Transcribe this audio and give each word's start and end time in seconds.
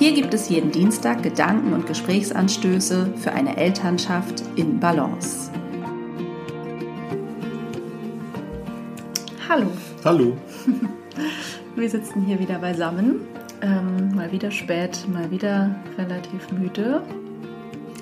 Hier 0.00 0.14
gibt 0.14 0.32
es 0.32 0.48
jeden 0.48 0.70
Dienstag 0.72 1.22
Gedanken 1.22 1.74
und 1.74 1.86
Gesprächsanstöße 1.86 3.12
für 3.18 3.32
eine 3.32 3.58
Elternschaft 3.58 4.42
in 4.56 4.80
Balance. 4.80 5.50
Hallo. 9.46 9.66
Hallo. 10.02 10.38
Wir 11.76 11.90
sitzen 11.90 12.22
hier 12.22 12.40
wieder 12.40 12.60
beisammen. 12.60 13.28
Ähm, 13.60 14.14
mal 14.14 14.32
wieder 14.32 14.50
spät, 14.50 15.06
mal 15.06 15.30
wieder 15.30 15.74
relativ 15.98 16.50
müde. 16.50 17.02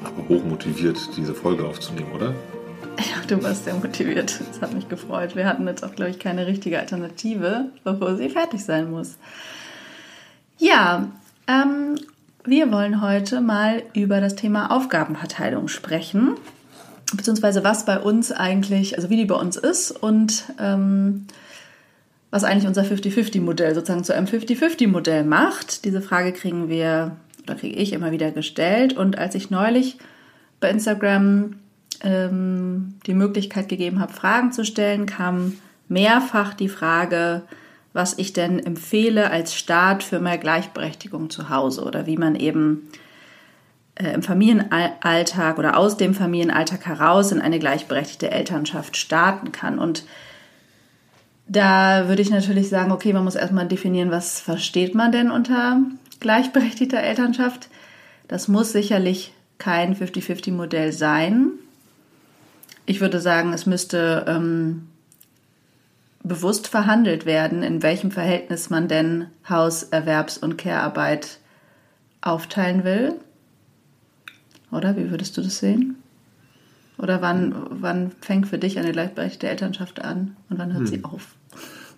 Aber 0.05 0.29
hochmotiviert, 0.29 1.01
diese 1.17 1.35
Folge 1.35 1.67
aufzunehmen, 1.67 2.13
oder? 2.13 2.33
Ja, 2.99 3.27
du 3.27 3.43
warst 3.43 3.65
sehr 3.65 3.75
motiviert. 3.75 4.41
Das 4.49 4.63
hat 4.63 4.73
mich 4.73 4.89
gefreut. 4.89 5.35
Wir 5.35 5.47
hatten 5.47 5.67
jetzt 5.67 5.85
auch, 5.85 5.97
glaube 5.97 6.13
ich, 6.13 6.21
keine 6.21 6.47
richtige 6.47 6.79
Alternative, 6.79 7.73
bevor 7.83 8.15
sie 8.15 8.29
fertig 8.29 8.65
sein 8.65 8.89
muss. 8.89 9.19
Ja, 10.59 11.09
ähm, 11.49 11.99
wir 12.45 12.71
wollen 12.71 13.01
heute 13.03 13.41
mal 13.41 13.83
über 13.95 14.21
das 14.21 14.37
Thema 14.37 14.71
Aufgabenverteilung 14.71 15.69
sprechen, 15.69 16.37
beziehungsweise 17.15 17.65
was 17.65 17.85
bei 17.85 17.99
uns 17.99 18.33
eigentlich, 18.33 18.97
also 18.97 19.11
wie 19.11 19.17
die 19.17 19.25
bei 19.25 19.35
uns 19.35 19.57
ist 19.57 19.91
und 19.91 20.45
ähm, 20.61 21.27
was 22.31 22.45
eigentlich 22.45 22.67
unser 22.67 22.83
50-50-Modell 22.83 23.75
sozusagen 23.75 24.05
zu 24.05 24.15
einem 24.15 24.27
50-50-Modell 24.27 25.25
macht. 25.25 25.85
Diese 25.85 26.03
Frage 26.03 26.33
kriegen 26.33 26.69
wir, 26.69 27.17
oder 27.43 27.55
kriege 27.55 27.77
ich 27.77 27.93
immer 27.93 28.13
wieder 28.13 28.31
gestellt. 28.31 28.95
Und 28.95 29.17
als 29.17 29.35
ich 29.35 29.51
neulich 29.51 29.97
bei 30.61 30.71
Instagram 30.71 31.57
ähm, 32.03 32.95
die 33.07 33.15
Möglichkeit 33.15 33.69
gegeben 33.69 34.01
habe, 34.01 34.13
Fragen 34.13 34.53
zu 34.53 34.65
stellen, 34.65 35.07
kam 35.07 35.55
mehrfach 35.89 36.53
die 36.53 36.69
Frage, 36.69 37.43
was 37.99 38.17
ich 38.17 38.33
denn 38.33 38.65
empfehle 38.65 39.33
als 39.33 39.57
Start 39.57 40.05
für 40.05 40.21
mehr 40.21 40.39
Gleichberechtigung 40.39 41.31
zu 41.31 41.49
Hause 41.51 41.83
oder 41.83 42.07
wie 42.07 42.17
man 42.17 42.37
eben 42.37 42.89
äh, 43.97 44.13
im 44.13 44.23
Familienalltag 44.23 45.59
oder 45.59 45.77
aus 45.77 45.97
dem 45.97 46.15
Familienalltag 46.15 46.87
heraus 46.87 47.33
in 47.33 47.41
eine 47.41 47.59
gleichberechtigte 47.59 48.31
Elternschaft 48.31 48.97
starten 48.97 49.51
kann. 49.51 49.81
Und 49.81 50.05
da 51.49 52.07
würde 52.07 52.23
ich 52.23 52.31
natürlich 52.31 52.69
sagen, 52.69 52.93
okay, 52.93 53.13
man 53.13 53.25
muss 53.25 53.35
erstmal 53.35 53.67
definieren, 53.67 54.13
was 54.13 54.41
versteht 54.41 54.95
man 54.95 55.11
denn 55.11 55.33
unter 55.33 55.81
gleichberechtigter 56.21 57.01
Elternschaft. 57.01 57.69
Das 58.29 58.47
muss 58.47 58.71
sicherlich 58.71 59.33
kein 59.59 59.97
50-50-Modell 59.97 60.93
sein. 60.93 61.51
Ich 62.87 63.01
würde 63.01 63.21
sagen, 63.21 63.53
es 63.53 63.67
müsste 63.67 64.25
ähm, 64.29 64.87
bewusst 66.23 66.69
verhandelt 66.69 67.27
werden, 67.27 67.63
in 67.63 67.83
welchem 67.83 68.11
Verhältnis 68.11 68.71
man 68.71 68.89
denn 68.89 69.27
Haus-, 69.49 69.85
Erwerbs- 69.85 70.39
und 70.39 70.59
Care-Arbeit 70.59 71.39
aufteilen 72.21 72.85
will. 72.85 73.15
Oder 74.71 74.97
wie 74.97 75.11
würdest 75.11 75.37
du 75.37 75.43
das 75.43 75.59
sehen? 75.59 75.97
Oder 76.99 77.23
wann, 77.23 77.55
wann 77.71 78.11
fängt 78.21 78.49
für 78.49 78.59
dich 78.59 78.79
eine 78.79 78.93
gleichberechtigte 78.93 79.49
Elternschaft 79.49 80.03
an 80.03 80.37
und 80.51 80.59
wann 80.59 80.73
hört 80.73 80.83
hm. 80.83 80.87
sie 80.89 81.05
auf? 81.05 81.29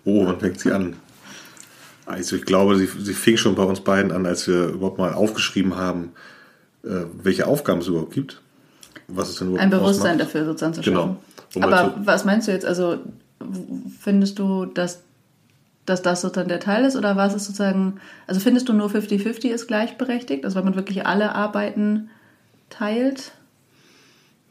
Oh, 0.05 0.25
wann 0.25 0.39
fängt 0.39 0.59
sie 0.59 0.71
an? 0.71 0.95
Also 2.05 2.35
ich 2.35 2.45
glaube, 2.45 2.77
sie, 2.77 2.85
sie 2.85 3.13
fing 3.13 3.37
schon 3.37 3.55
bei 3.55 3.63
uns 3.63 3.81
beiden 3.81 4.11
an, 4.11 4.25
als 4.25 4.47
wir 4.47 4.67
überhaupt 4.67 4.97
mal 4.97 5.13
aufgeschrieben 5.13 5.75
haben, 5.75 6.11
äh, 6.83 7.05
welche 7.21 7.47
Aufgaben 7.47 7.79
es 7.79 7.87
überhaupt 7.87 8.13
gibt. 8.13 8.41
Was 9.07 9.29
es 9.29 9.35
denn 9.37 9.47
überhaupt 9.47 9.63
Ein 9.63 9.69
Bewusstsein 9.69 10.15
ausmacht. 10.15 10.27
dafür 10.27 10.45
sozusagen 10.45 10.73
zu 10.73 10.83
schauen. 10.83 11.17
Genau. 11.53 11.67
Aber 11.67 11.95
was 12.03 12.25
meinst 12.25 12.47
du 12.47 12.51
jetzt? 12.51 12.65
Also 12.65 12.99
findest 13.99 14.39
du, 14.39 14.65
dass, 14.65 15.03
dass 15.85 16.01
das 16.01 16.21
sozusagen 16.21 16.49
der 16.49 16.59
Teil 16.59 16.85
ist 16.85 16.95
oder 16.95 17.15
was 17.15 17.33
ist 17.33 17.45
sozusagen, 17.45 17.99
also 18.27 18.39
findest 18.39 18.69
du 18.69 18.73
nur 18.73 18.89
50-50 18.89 19.49
ist 19.49 19.67
gleichberechtigt, 19.67 20.45
also 20.45 20.57
wenn 20.57 20.65
man 20.65 20.75
wirklich 20.75 21.05
alle 21.05 21.35
Arbeiten 21.35 22.09
teilt? 22.69 23.33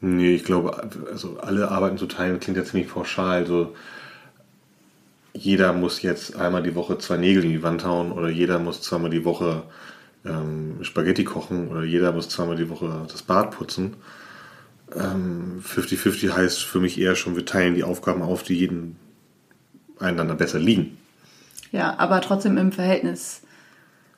Nee, 0.01 0.33
ich 0.33 0.43
glaube, 0.43 0.89
also 1.11 1.39
alle 1.39 1.69
Arbeiten 1.69 1.97
zu 1.97 2.07
teilen 2.07 2.39
klingt 2.39 2.57
ja 2.57 2.63
ziemlich 2.63 2.89
pauschal. 2.89 3.43
Also 3.43 3.75
jeder 5.33 5.73
muss 5.73 6.01
jetzt 6.01 6.35
einmal 6.35 6.63
die 6.63 6.75
Woche 6.75 6.97
zwei 6.97 7.17
Nägel 7.17 7.45
in 7.45 7.51
die 7.51 7.63
Wand 7.63 7.85
hauen 7.85 8.11
oder 8.11 8.29
jeder 8.29 8.57
muss 8.57 8.81
zweimal 8.81 9.11
die 9.11 9.25
Woche 9.25 9.63
ähm, 10.25 10.79
Spaghetti 10.81 11.23
kochen 11.23 11.67
oder 11.69 11.83
jeder 11.83 12.11
muss 12.13 12.29
zweimal 12.29 12.55
die 12.55 12.69
Woche 12.69 13.05
das 13.11 13.21
Bad 13.21 13.51
putzen. 13.51 13.95
50-50 14.91 16.23
ähm, 16.23 16.35
heißt 16.35 16.63
für 16.63 16.79
mich 16.79 16.99
eher 16.99 17.15
schon, 17.15 17.35
wir 17.35 17.45
teilen 17.45 17.75
die 17.75 17.83
Aufgaben 17.83 18.21
auf, 18.21 18.43
die 18.43 18.55
jeden 18.55 18.97
einander 19.99 20.35
besser 20.35 20.59
liegen. 20.59 20.97
Ja, 21.71 21.97
aber 21.97 22.21
trotzdem 22.21 22.57
im 22.57 22.71
Verhältnis 22.71 23.41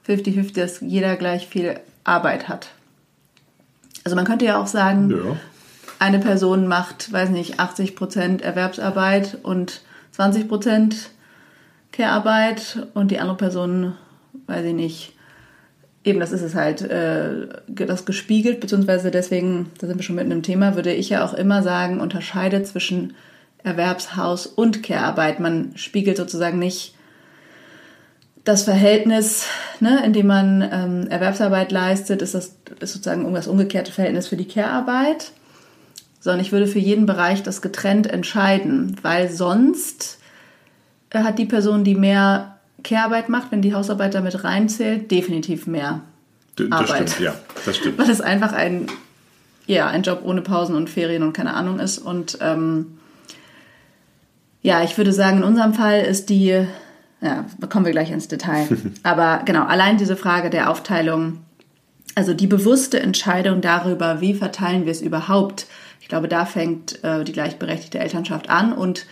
50-50, 0.07 0.55
dass 0.55 0.81
jeder 0.81 1.15
gleich 1.15 1.47
viel 1.47 1.79
Arbeit 2.03 2.47
hat. 2.47 2.69
Also 4.03 4.15
man 4.15 4.25
könnte 4.25 4.45
ja 4.45 4.61
auch 4.61 4.67
sagen, 4.67 5.11
ja. 5.11 5.37
eine 5.99 6.19
Person 6.19 6.67
macht, 6.67 7.11
weiß 7.11 7.29
nicht, 7.29 7.59
80% 7.59 8.41
Erwerbsarbeit 8.41 9.37
und 9.43 9.81
20% 10.17 10.93
Care-Arbeit 11.91 12.87
und 12.93 13.11
die 13.11 13.19
andere 13.19 13.37
Person, 13.37 13.93
weiß 14.47 14.65
ich 14.65 14.73
nicht, 14.73 15.13
Eben, 16.05 16.19
das 16.19 16.33
ist 16.33 16.41
es 16.41 16.53
halt, 16.53 16.81
äh, 16.81 17.47
das 17.67 18.05
gespiegelt, 18.05 18.59
beziehungsweise 18.59 19.09
deswegen, 19.09 19.71
da 19.79 19.87
sind 19.87 19.97
wir 19.97 20.03
schon 20.03 20.17
mitten 20.17 20.31
im 20.31 20.43
Thema, 20.43 20.75
würde 20.75 20.93
ich 20.93 21.09
ja 21.09 21.23
auch 21.23 21.33
immer 21.33 21.63
sagen, 21.63 22.01
unterscheidet 22.01 22.67
zwischen 22.67 23.13
Erwerbshaus 23.63 24.45
und 24.45 24.83
Care-Arbeit. 24.83 25.39
Man 25.39 25.71
spiegelt 25.75 26.17
sozusagen 26.17 26.59
nicht 26.59 26.95
das 28.43 28.63
Verhältnis, 28.63 29.45
ne, 29.79 30.03
in 30.05 30.11
dem 30.11 30.27
man 30.27 30.61
ähm, 30.61 31.07
Erwerbsarbeit 31.07 31.71
leistet, 31.71 32.21
ist 32.21 32.35
das 32.35 32.47
ist 32.79 32.93
sozusagen 32.93 33.33
das 33.33 33.47
umgekehrte 33.47 33.91
Verhältnis 33.91 34.27
für 34.27 34.35
die 34.35 34.47
Care-Arbeit, 34.47 35.31
sondern 36.19 36.41
ich 36.41 36.51
würde 36.51 36.67
für 36.67 36.79
jeden 36.79 37.05
Bereich 37.05 37.43
das 37.43 37.61
getrennt 37.61 38.07
entscheiden, 38.07 38.97
weil 39.01 39.29
sonst 39.29 40.19
äh, 41.11 41.19
hat 41.19 41.39
die 41.39 41.45
Person, 41.45 41.85
die 41.85 41.95
mehr 41.95 42.52
Care-Arbeit 42.83 43.29
macht, 43.29 43.51
wenn 43.51 43.61
die 43.61 43.73
Hausarbeit 43.73 44.13
damit 44.13 44.43
reinzählt, 44.43 45.09
definitiv 45.09 45.67
mehr 45.67 46.01
das 46.55 46.71
Arbeit. 46.71 47.09
stimmt, 47.09 47.19
ja, 47.19 47.35
das 47.65 47.77
stimmt. 47.77 47.97
Weil 47.97 48.09
es 48.09 48.21
einfach 48.21 48.53
ein, 48.53 48.87
ja, 49.65 49.87
ein 49.87 50.03
Job 50.03 50.21
ohne 50.23 50.41
Pausen 50.41 50.75
und 50.75 50.89
Ferien 50.89 51.23
und 51.23 51.33
keine 51.33 51.53
Ahnung 51.53 51.79
ist. 51.79 51.97
Und 51.97 52.37
ähm, 52.41 52.97
ja, 54.61 54.83
ich 54.83 54.97
würde 54.97 55.13
sagen, 55.13 55.37
in 55.37 55.43
unserem 55.43 55.73
Fall 55.73 56.01
ist 56.01 56.29
die, 56.29 56.65
ja, 57.21 57.45
da 57.59 57.67
kommen 57.67 57.85
wir 57.85 57.91
gleich 57.91 58.11
ins 58.11 58.27
Detail. 58.27 58.67
Aber 59.03 59.41
genau, 59.45 59.65
allein 59.65 59.97
diese 59.97 60.15
Frage 60.15 60.49
der 60.49 60.69
Aufteilung, 60.69 61.39
also 62.15 62.33
die 62.33 62.47
bewusste 62.47 62.99
Entscheidung 62.99 63.61
darüber, 63.61 64.21
wie 64.21 64.33
verteilen 64.33 64.85
wir 64.85 64.91
es 64.91 65.01
überhaupt, 65.01 65.65
ich 65.99 66.07
glaube, 66.09 66.27
da 66.27 66.45
fängt 66.45 67.03
äh, 67.03 67.23
die 67.23 67.31
gleichberechtigte 67.31 67.97
Elternschaft 67.97 68.49
an 68.49 68.73
und 68.73 69.05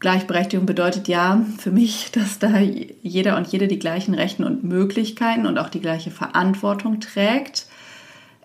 Gleichberechtigung 0.00 0.66
bedeutet 0.66 1.08
ja 1.08 1.44
für 1.58 1.70
mich, 1.70 2.10
dass 2.12 2.38
da 2.38 2.58
jeder 2.58 3.36
und 3.36 3.48
jede 3.48 3.68
die 3.68 3.78
gleichen 3.78 4.14
Rechten 4.14 4.44
und 4.44 4.64
Möglichkeiten 4.64 5.46
und 5.46 5.58
auch 5.58 5.68
die 5.68 5.80
gleiche 5.80 6.10
Verantwortung 6.10 7.00
trägt. 7.00 7.66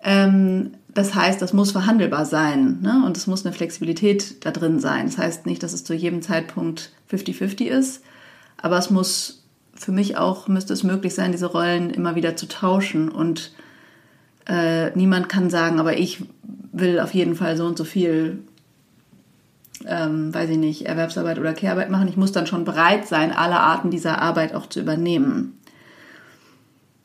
Ähm, 0.04 0.72
das 0.94 1.13
heißt, 1.13 1.42
das 1.42 1.54
muss 1.54 1.72
verhandelbar 1.72 2.25
sein 2.25 2.80
ne? 2.81 3.04
und 3.06 3.16
es 3.16 3.28
muss 3.28 3.46
eine 3.46 3.54
Flexibilität 3.54 4.44
da 4.46 4.51
drin 4.51 4.80
sein. 4.80 5.06
Das 5.06 5.18
heißt 5.18 5.46
nicht, 5.46 5.62
dass 5.62 5.74
es 5.74 5.84
zu 5.84 5.94
jedem 5.94 6.22
Zeitpunkt 6.22 6.92
50-50 7.12 7.66
ist, 7.66 8.04
aber 8.57 8.78
es 8.78 8.90
muss 8.90 9.44
für 9.75 9.92
mich 9.92 10.18
auch, 10.18 10.48
müsste 10.48 10.74
es 10.74 10.84
möglich 10.84 11.13
sein, 11.13 11.31
diese 11.31 11.45
Rollen 11.45 11.90
immer 11.90 12.16
wieder 12.16 12.36
zu 12.36 12.48
tauschen 12.48 13.10
und 13.10 13.54
äh, 14.48 14.90
niemand 14.98 15.30
kann 15.30 15.50
sagen, 15.50 15.80
aber 15.80 15.98
ich 15.98 16.24
will 16.72 17.00
auf 17.00 17.13
jeden 17.13 17.36
Fall 17.36 17.56
so 17.56 17.66
und 17.66 17.78
so 17.78 17.84
viel 17.84 18.40
ähm, 19.86 20.34
weiß 20.34 20.50
ich 20.50 20.58
nicht, 20.58 20.86
Erwerbsarbeit 20.86 21.40
oder 21.40 21.54
Kehrarbeit 21.54 21.90
machen. 21.90 22.08
Ich 22.08 22.18
muss 22.18 22.31
dann 22.31 22.48
schon 22.48 22.66
bereit 22.66 23.08
sein, 23.08 23.31
alle 23.31 23.60
Arten 23.60 23.92
dieser 23.92 24.22
Arbeit 24.22 24.54
auch 24.54 24.68
zu 24.68 24.80
übernehmen. 24.80 25.58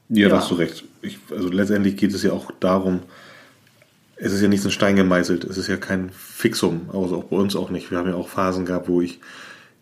Ja, 0.08 0.22
ja. 0.22 0.28
da 0.28 0.38
hast 0.38 0.50
du 0.50 0.54
recht. 0.54 0.84
Ich, 1.02 1.18
also 1.30 1.48
letztendlich 1.48 1.96
geht 1.96 2.12
es 2.12 2.22
ja 2.22 2.32
auch 2.32 2.50
darum, 2.60 3.00
es 4.16 4.32
ist 4.32 4.42
ja 4.42 4.48
nicht 4.48 4.62
so 4.62 4.68
ein 4.68 4.72
Stein 4.72 4.96
gemeißelt, 4.96 5.44
es 5.44 5.58
ist 5.58 5.68
ja 5.68 5.76
kein 5.76 6.10
Fixum, 6.10 6.88
also 6.92 7.16
auch 7.16 7.24
bei 7.24 7.36
uns 7.36 7.56
auch 7.56 7.70
nicht. 7.70 7.90
Wir 7.90 7.98
haben 7.98 8.08
ja 8.08 8.14
auch 8.14 8.28
Phasen 8.28 8.64
gehabt, 8.64 8.88
wo 8.88 9.00
ich, 9.00 9.20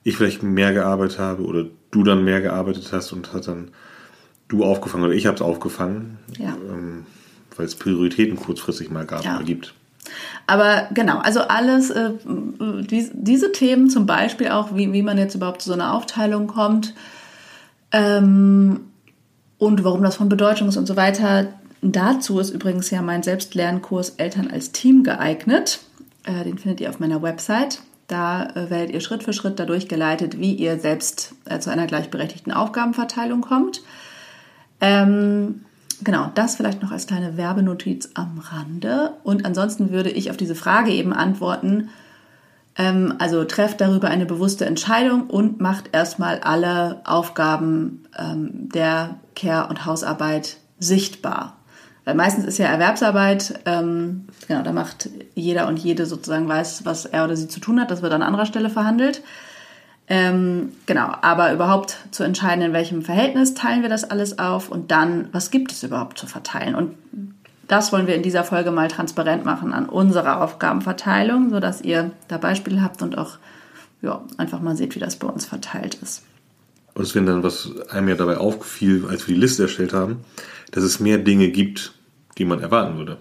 ich 0.05 0.17
vielleicht 0.17 0.43
mehr 0.43 0.73
gearbeitet 0.73 1.19
habe 1.19 1.45
oder 1.45 1.67
du 1.91 2.03
dann 2.03 2.25
mehr 2.25 2.41
gearbeitet 2.41 2.89
hast 2.93 3.13
und 3.13 3.33
hat 3.33 3.47
dann 3.47 3.71
du 4.49 4.65
aufgefangen 4.65 5.05
oder 5.05 5.15
ich 5.15 5.27
habe 5.27 5.37
es 5.37 5.43
aufgefangen. 5.43 6.19
Ja. 6.39 6.57
Ähm, 6.71 7.07
weil 7.57 7.67
es 7.67 7.75
Prioritäten 7.75 8.37
kurzfristig 8.37 8.91
mal 8.91 9.05
gab 9.05 9.25
ja. 9.25 9.37
oder 9.37 9.45
gibt. 9.45 9.75
Aber 10.47 10.89
genau, 10.93 11.19
also 11.19 11.41
alles, 11.41 11.91
äh, 11.91 12.11
die, 12.25 13.11
diese 13.13 13.53
Themen 13.53 13.89
zum 13.89 14.07
Beispiel 14.07 14.49
auch, 14.49 14.75
wie, 14.75 14.93
wie 14.93 15.03
man 15.03 15.19
jetzt 15.19 15.35
überhaupt 15.35 15.63
zu 15.63 15.69
so 15.69 15.75
einer 15.75 15.95
Aufteilung 15.95 16.47
kommt 16.49 16.95
ähm, 17.93 18.81
und 19.59 19.85
warum 19.85 20.03
das 20.03 20.17
von 20.17 20.29
Bedeutung 20.29 20.69
ist 20.69 20.77
und 20.77 20.87
so 20.87 20.97
weiter. 20.97 21.49
Dazu 21.81 22.39
ist 22.39 22.51
übrigens 22.51 22.91
ja 22.91 23.03
mein 23.03 23.23
Selbstlernkurs 23.23 24.11
Eltern 24.11 24.51
als 24.51 24.73
Team 24.73 25.05
geeignet. 25.05 25.81
Äh, 26.25 26.45
den 26.45 26.59
findet 26.59 26.81
ihr 26.81 26.91
auf 26.91 27.01
meiner 27.01 27.23
Website. 27.23 27.81
Da 28.09 28.45
äh, 28.51 28.71
werdet 28.71 28.91
ihr 28.91 29.01
Schritt 29.01 29.23
für 29.23 29.33
Schritt 29.33 29.59
dadurch 29.59 29.89
geleitet, 29.89 30.39
wie 30.39 30.55
ihr 30.55 30.79
selbst 30.79 31.35
äh, 31.45 31.59
zu 31.61 31.71
einer 31.71 31.87
gleichberechtigten 31.87 32.53
Aufgabenverteilung 32.53 33.41
kommt. 33.41 33.83
Ähm, 34.81 35.65
genau, 36.05 36.31
das 36.35 36.57
vielleicht 36.57 36.83
noch 36.83 36.93
als 36.93 37.07
kleine 37.07 37.37
Werbenotiz 37.37 38.11
am 38.15 38.39
Rande. 38.39 39.15
Und 39.23 39.45
ansonsten 39.45 39.91
würde 39.91 40.11
ich 40.11 40.31
auf 40.31 40.37
diese 40.37 40.55
Frage 40.55 40.91
eben 40.91 41.13
antworten, 41.13 41.91
ähm, 42.77 43.15
also 43.19 43.45
trefft 43.45 43.81
darüber 43.81 44.09
eine 44.09 44.27
bewusste 44.27 44.65
Entscheidung 44.65 45.29
und 45.29 45.61
macht 45.61 45.91
erstmal 45.93 46.41
alle 46.41 47.03
Aufgaben 47.05 48.05
ähm, 48.19 48.69
der 48.73 49.17
Care- 49.35 49.69
und 49.69 49.85
Hausarbeit 49.85 50.57
sichtbar. 50.79 51.57
Weil 52.05 52.15
meistens 52.15 52.45
ist 52.45 52.59
ja 52.59 52.67
Erwerbsarbeit, 52.67 53.61
ähm, 53.65 54.27
genau, 54.49 54.63
da 54.63 54.73
macht 54.73 55.09
jeder 55.35 55.69
und 55.69 55.79
jede 55.79 56.07
sozusagen 56.07 56.49
weiß, 56.49 56.85
was 56.85 57.05
er 57.05 57.25
oder 57.25 57.37
sie 57.37 57.49
zu 57.49 57.61
tun 57.61 57.81
hat. 57.81 57.91
Das 57.91 58.03
wird 58.03 58.13
an 58.13 58.23
anderer 58.23 58.47
Stelle 58.47 58.71
verhandelt. 58.71 59.23
Ähm, 60.15 60.73
genau, 60.85 61.11
aber 61.23 61.55
überhaupt 61.55 61.97
zu 62.11 62.23
entscheiden, 62.23 62.63
in 62.63 62.75
welchem 62.75 63.01
Verhältnis 63.01 63.55
teilen 63.55 63.81
wir 63.81 63.89
das 63.89 64.05
alles 64.05 64.39
auf 64.39 64.69
und 64.69 64.91
dann, 64.91 65.31
was 65.33 65.51
gibt 65.51 65.73
es 65.73 65.83
überhaupt 65.83 66.19
zu 66.19 66.27
verteilen? 66.27 66.75
Und 66.75 66.97
das 67.67 67.95
wollen 67.95 68.07
wir 68.07 68.15
in 68.15 68.23
dieser 68.23 68.45
Folge 68.45 68.73
mal 68.73 68.89
transparent 68.89 69.47
machen 69.47 69.73
an 69.73 69.89
unserer 69.89 70.43
Aufgabenverteilung, 70.43 71.49
sodass 71.49 71.81
ihr 71.81 72.11
da 72.29 72.37
Beispiele 72.37 72.83
habt 72.83 73.01
und 73.01 73.17
auch 73.17 73.39
ja, 74.03 74.21
einfach 74.37 74.61
mal 74.61 74.77
seht, 74.77 74.95
wie 74.95 75.01
das 75.01 75.17
bei 75.17 75.29
uns 75.29 75.47
verteilt 75.47 75.95
ist. 76.03 76.25
Und 76.93 77.07
Sven, 77.07 77.25
dann, 77.25 77.43
was 77.43 77.71
einem 77.89 78.11
ja 78.11 78.15
dabei 78.15 78.37
aufgefiel, 78.37 79.07
als 79.09 79.27
wir 79.27 79.35
die 79.35 79.41
Liste 79.41 79.63
erstellt 79.63 79.95
haben, 79.95 80.27
dass 80.73 80.85
es 80.85 81.01
mehr 81.01 81.17
Dinge 81.17 81.49
gibt, 81.49 81.95
die 82.37 82.45
man 82.45 82.61
erwarten 82.61 82.99
würde. 82.99 83.17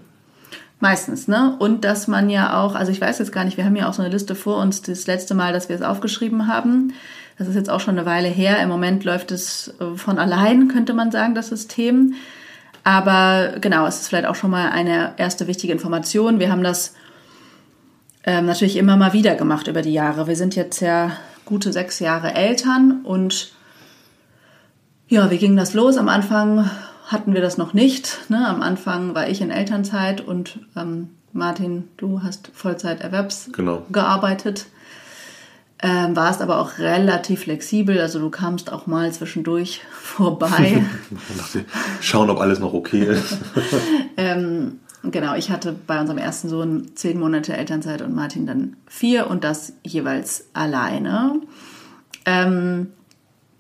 Meistens, 0.81 1.27
ne? 1.27 1.55
Und 1.59 1.85
dass 1.85 2.07
man 2.07 2.29
ja 2.31 2.59
auch, 2.59 2.73
also 2.73 2.91
ich 2.91 2.99
weiß 2.99 3.19
jetzt 3.19 3.31
gar 3.31 3.45
nicht, 3.45 3.55
wir 3.55 3.65
haben 3.65 3.75
ja 3.75 3.87
auch 3.87 3.93
so 3.93 4.01
eine 4.01 4.11
Liste 4.11 4.33
vor 4.33 4.57
uns, 4.57 4.81
das 4.81 5.05
letzte 5.05 5.35
Mal, 5.35 5.53
dass 5.53 5.69
wir 5.69 5.75
es 5.75 5.83
aufgeschrieben 5.83 6.47
haben. 6.47 6.93
Das 7.37 7.47
ist 7.47 7.55
jetzt 7.55 7.69
auch 7.69 7.79
schon 7.79 7.97
eine 7.97 8.07
Weile 8.07 8.27
her. 8.27 8.61
Im 8.61 8.69
Moment 8.69 9.03
läuft 9.03 9.31
es 9.31 9.73
äh, 9.79 9.95
von 9.95 10.17
allein, 10.17 10.67
könnte 10.69 10.93
man 10.93 11.11
sagen, 11.11 11.35
das 11.35 11.49
System. 11.49 12.15
Aber 12.83 13.53
genau, 13.61 13.85
es 13.85 14.01
ist 14.01 14.07
vielleicht 14.07 14.25
auch 14.25 14.33
schon 14.33 14.49
mal 14.49 14.71
eine 14.71 15.13
erste 15.17 15.45
wichtige 15.45 15.71
Information. 15.71 16.39
Wir 16.39 16.51
haben 16.51 16.63
das 16.63 16.95
ähm, 18.23 18.47
natürlich 18.47 18.75
immer 18.75 18.97
mal 18.97 19.13
wieder 19.13 19.35
gemacht 19.35 19.67
über 19.67 19.83
die 19.83 19.93
Jahre. 19.93 20.27
Wir 20.27 20.35
sind 20.35 20.55
jetzt 20.55 20.79
ja 20.79 21.11
gute 21.45 21.71
sechs 21.71 21.99
Jahre 21.99 22.33
Eltern 22.33 23.01
und 23.03 23.51
ja, 25.07 25.29
wie 25.29 25.37
ging 25.37 25.55
das 25.55 25.75
los? 25.75 25.97
Am 25.97 26.09
Anfang 26.09 26.69
hatten 27.11 27.33
wir 27.33 27.41
das 27.41 27.57
noch 27.57 27.73
nicht. 27.73 28.29
Ne? 28.29 28.47
Am 28.47 28.61
Anfang 28.61 29.13
war 29.13 29.27
ich 29.27 29.41
in 29.41 29.51
Elternzeit 29.51 30.21
und 30.21 30.59
ähm, 30.75 31.09
Martin, 31.33 31.87
du 31.97 32.23
hast 32.23 32.49
Vollzeit 32.53 33.01
Erwerbs 33.01 33.49
genau. 33.53 33.83
gearbeitet. 33.91 34.67
Ähm, 35.83 36.15
warst 36.15 36.41
aber 36.41 36.59
auch 36.59 36.77
relativ 36.77 37.41
flexibel, 37.41 37.99
also 37.99 38.19
du 38.19 38.29
kamst 38.29 38.71
auch 38.71 38.85
mal 38.85 39.11
zwischendurch 39.11 39.81
vorbei. 39.91 40.83
Schauen, 42.01 42.29
ob 42.29 42.39
alles 42.39 42.59
noch 42.59 42.73
okay 42.73 43.05
ist. 43.05 43.37
ähm, 44.17 44.79
genau, 45.03 45.33
ich 45.35 45.49
hatte 45.49 45.75
bei 45.87 45.99
unserem 45.99 46.19
ersten 46.19 46.49
Sohn 46.49 46.91
zehn 46.95 47.19
Monate 47.19 47.57
Elternzeit 47.57 48.03
und 48.03 48.13
Martin 48.13 48.45
dann 48.45 48.77
vier 48.85 49.27
und 49.27 49.43
das 49.43 49.73
jeweils 49.83 50.49
alleine. 50.53 51.41
Ähm, 52.25 52.91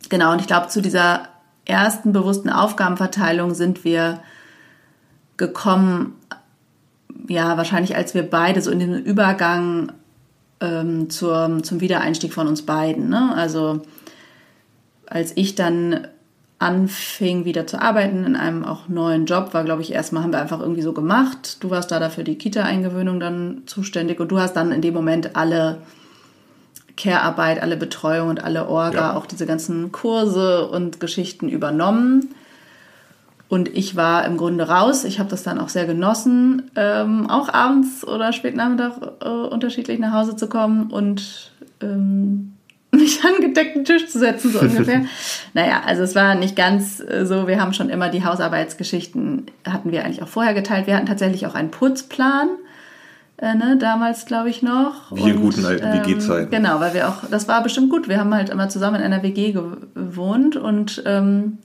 genau, 0.09 0.31
und 0.31 0.41
ich 0.41 0.47
glaube, 0.47 0.67
zu 0.67 0.81
dieser 0.81 1.30
ersten 1.71 2.13
bewussten 2.13 2.49
Aufgabenverteilung 2.49 3.53
sind 3.53 3.83
wir 3.83 4.19
gekommen, 5.37 6.15
ja, 7.27 7.57
wahrscheinlich 7.57 7.95
als 7.95 8.13
wir 8.13 8.23
beide 8.23 8.61
so 8.61 8.69
in 8.69 8.79
den 8.79 8.93
Übergang 8.93 9.91
ähm, 10.59 11.09
zur, 11.09 11.63
zum 11.63 11.81
Wiedereinstieg 11.81 12.33
von 12.33 12.47
uns 12.47 12.61
beiden. 12.61 13.09
Ne? 13.09 13.33
Also 13.35 13.81
als 15.07 15.35
ich 15.35 15.55
dann 15.55 16.07
anfing 16.59 17.43
wieder 17.43 17.65
zu 17.65 17.81
arbeiten 17.81 18.23
in 18.23 18.35
einem 18.35 18.63
auch 18.63 18.87
neuen 18.87 19.25
Job, 19.25 19.53
war, 19.53 19.63
glaube 19.63 19.81
ich, 19.81 19.91
erstmal 19.91 20.21
haben 20.21 20.31
wir 20.31 20.39
einfach 20.39 20.59
irgendwie 20.59 20.83
so 20.83 20.93
gemacht. 20.93 21.57
Du 21.61 21.71
warst 21.71 21.91
da 21.91 21.99
dafür 21.99 22.23
die 22.23 22.37
Kita-Eingewöhnung 22.37 23.19
dann 23.19 23.63
zuständig 23.65 24.19
und 24.19 24.31
du 24.31 24.39
hast 24.39 24.53
dann 24.53 24.71
in 24.71 24.81
dem 24.81 24.93
Moment 24.93 25.35
alle 25.35 25.79
Care-Arbeit, 26.97 27.61
alle 27.61 27.77
Betreuung 27.77 28.29
und 28.29 28.43
alle 28.43 28.67
Orga, 28.67 28.97
ja. 28.97 29.15
auch 29.15 29.25
diese 29.25 29.45
ganzen 29.45 29.91
Kurse 29.91 30.67
und 30.67 30.99
Geschichten 30.99 31.49
übernommen. 31.49 32.33
Und 33.51 33.67
ich 33.75 33.97
war 33.97 34.23
im 34.25 34.37
Grunde 34.37 34.69
raus. 34.69 35.03
Ich 35.03 35.19
habe 35.19 35.29
das 35.29 35.43
dann 35.43 35.59
auch 35.59 35.67
sehr 35.67 35.85
genossen, 35.85 36.71
ähm, 36.77 37.29
auch 37.29 37.49
abends 37.53 38.07
oder 38.07 38.31
spät 38.31 38.55
Nachmittag 38.55 38.93
äh, 39.21 39.27
unterschiedlich 39.27 39.99
nach 39.99 40.13
Hause 40.13 40.37
zu 40.37 40.47
kommen 40.47 40.89
und 40.89 41.51
ähm, 41.81 42.53
mich 42.91 43.23
an 43.25 43.41
gedeckten 43.41 43.83
Tisch 43.83 44.07
zu 44.07 44.19
setzen, 44.19 44.51
so 44.51 44.59
ungefähr. 44.59 45.03
naja, 45.53 45.81
also 45.85 46.03
es 46.03 46.15
war 46.15 46.35
nicht 46.35 46.55
ganz 46.55 47.01
äh, 47.01 47.25
so. 47.25 47.47
Wir 47.47 47.59
haben 47.59 47.73
schon 47.73 47.89
immer 47.89 48.07
die 48.07 48.23
Hausarbeitsgeschichten, 48.23 49.47
hatten 49.67 49.91
wir 49.91 50.05
eigentlich 50.05 50.23
auch 50.23 50.29
vorher 50.29 50.53
geteilt. 50.53 50.87
Wir 50.87 50.95
hatten 50.95 51.07
tatsächlich 51.07 51.45
auch 51.45 51.55
einen 51.55 51.71
Putzplan 51.71 52.47
äh, 53.41 53.55
ne, 53.55 53.75
damals 53.77 54.25
glaube 54.25 54.49
ich 54.49 54.61
noch. 54.61 55.11
Wie 55.11 55.29
in 55.29 55.41
guten 55.41 55.65
alten 55.65 55.85
ähm, 55.85 56.05
WG-Zeiten. 56.05 56.51
Genau, 56.51 56.79
weil 56.79 56.93
wir 56.93 57.09
auch, 57.09 57.23
das 57.29 57.47
war 57.47 57.63
bestimmt 57.63 57.89
gut. 57.89 58.07
Wir 58.07 58.19
haben 58.19 58.33
halt 58.33 58.49
immer 58.49 58.69
zusammen 58.69 58.97
in 58.97 59.03
einer 59.03 59.23
WG 59.23 59.51
gewohnt 59.51 60.55
und 60.55 61.01
ähm, 61.05 61.57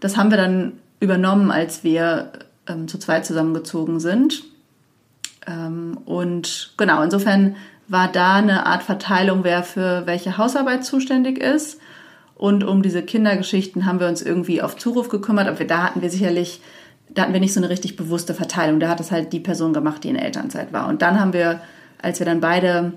das 0.00 0.16
haben 0.16 0.30
wir 0.30 0.38
dann 0.38 0.72
übernommen, 1.00 1.50
als 1.50 1.84
wir 1.84 2.32
ähm, 2.66 2.88
zu 2.88 2.98
zweit 2.98 3.26
zusammengezogen 3.26 4.00
sind. 4.00 4.44
Ähm, 5.46 5.98
und 6.06 6.72
genau, 6.78 7.02
insofern 7.02 7.56
war 7.86 8.10
da 8.10 8.36
eine 8.36 8.64
Art 8.64 8.82
Verteilung, 8.82 9.44
wer 9.44 9.62
für 9.62 10.06
welche 10.06 10.38
Hausarbeit 10.38 10.84
zuständig 10.84 11.38
ist. 11.38 11.78
Und 12.34 12.64
um 12.64 12.82
diese 12.82 13.02
Kindergeschichten 13.02 13.84
haben 13.84 14.00
wir 14.00 14.08
uns 14.08 14.22
irgendwie 14.22 14.62
auf 14.62 14.76
Zuruf 14.76 15.08
gekümmert. 15.10 15.48
Aber 15.48 15.64
da 15.64 15.84
hatten 15.84 16.02
wir 16.02 16.10
sicherlich 16.10 16.62
da 17.14 17.22
hatten 17.22 17.32
wir 17.32 17.40
nicht 17.40 17.54
so 17.54 17.60
eine 17.60 17.70
richtig 17.70 17.96
bewusste 17.96 18.34
Verteilung. 18.34 18.80
Da 18.80 18.88
hat 18.88 19.00
es 19.00 19.10
halt 19.10 19.32
die 19.32 19.40
Person 19.40 19.72
gemacht, 19.72 20.04
die 20.04 20.08
in 20.08 20.16
Elternzeit 20.16 20.72
war. 20.72 20.88
Und 20.88 21.02
dann 21.02 21.20
haben 21.20 21.32
wir, 21.32 21.60
als 22.02 22.18
wir 22.18 22.26
dann 22.26 22.40
beide 22.40 22.92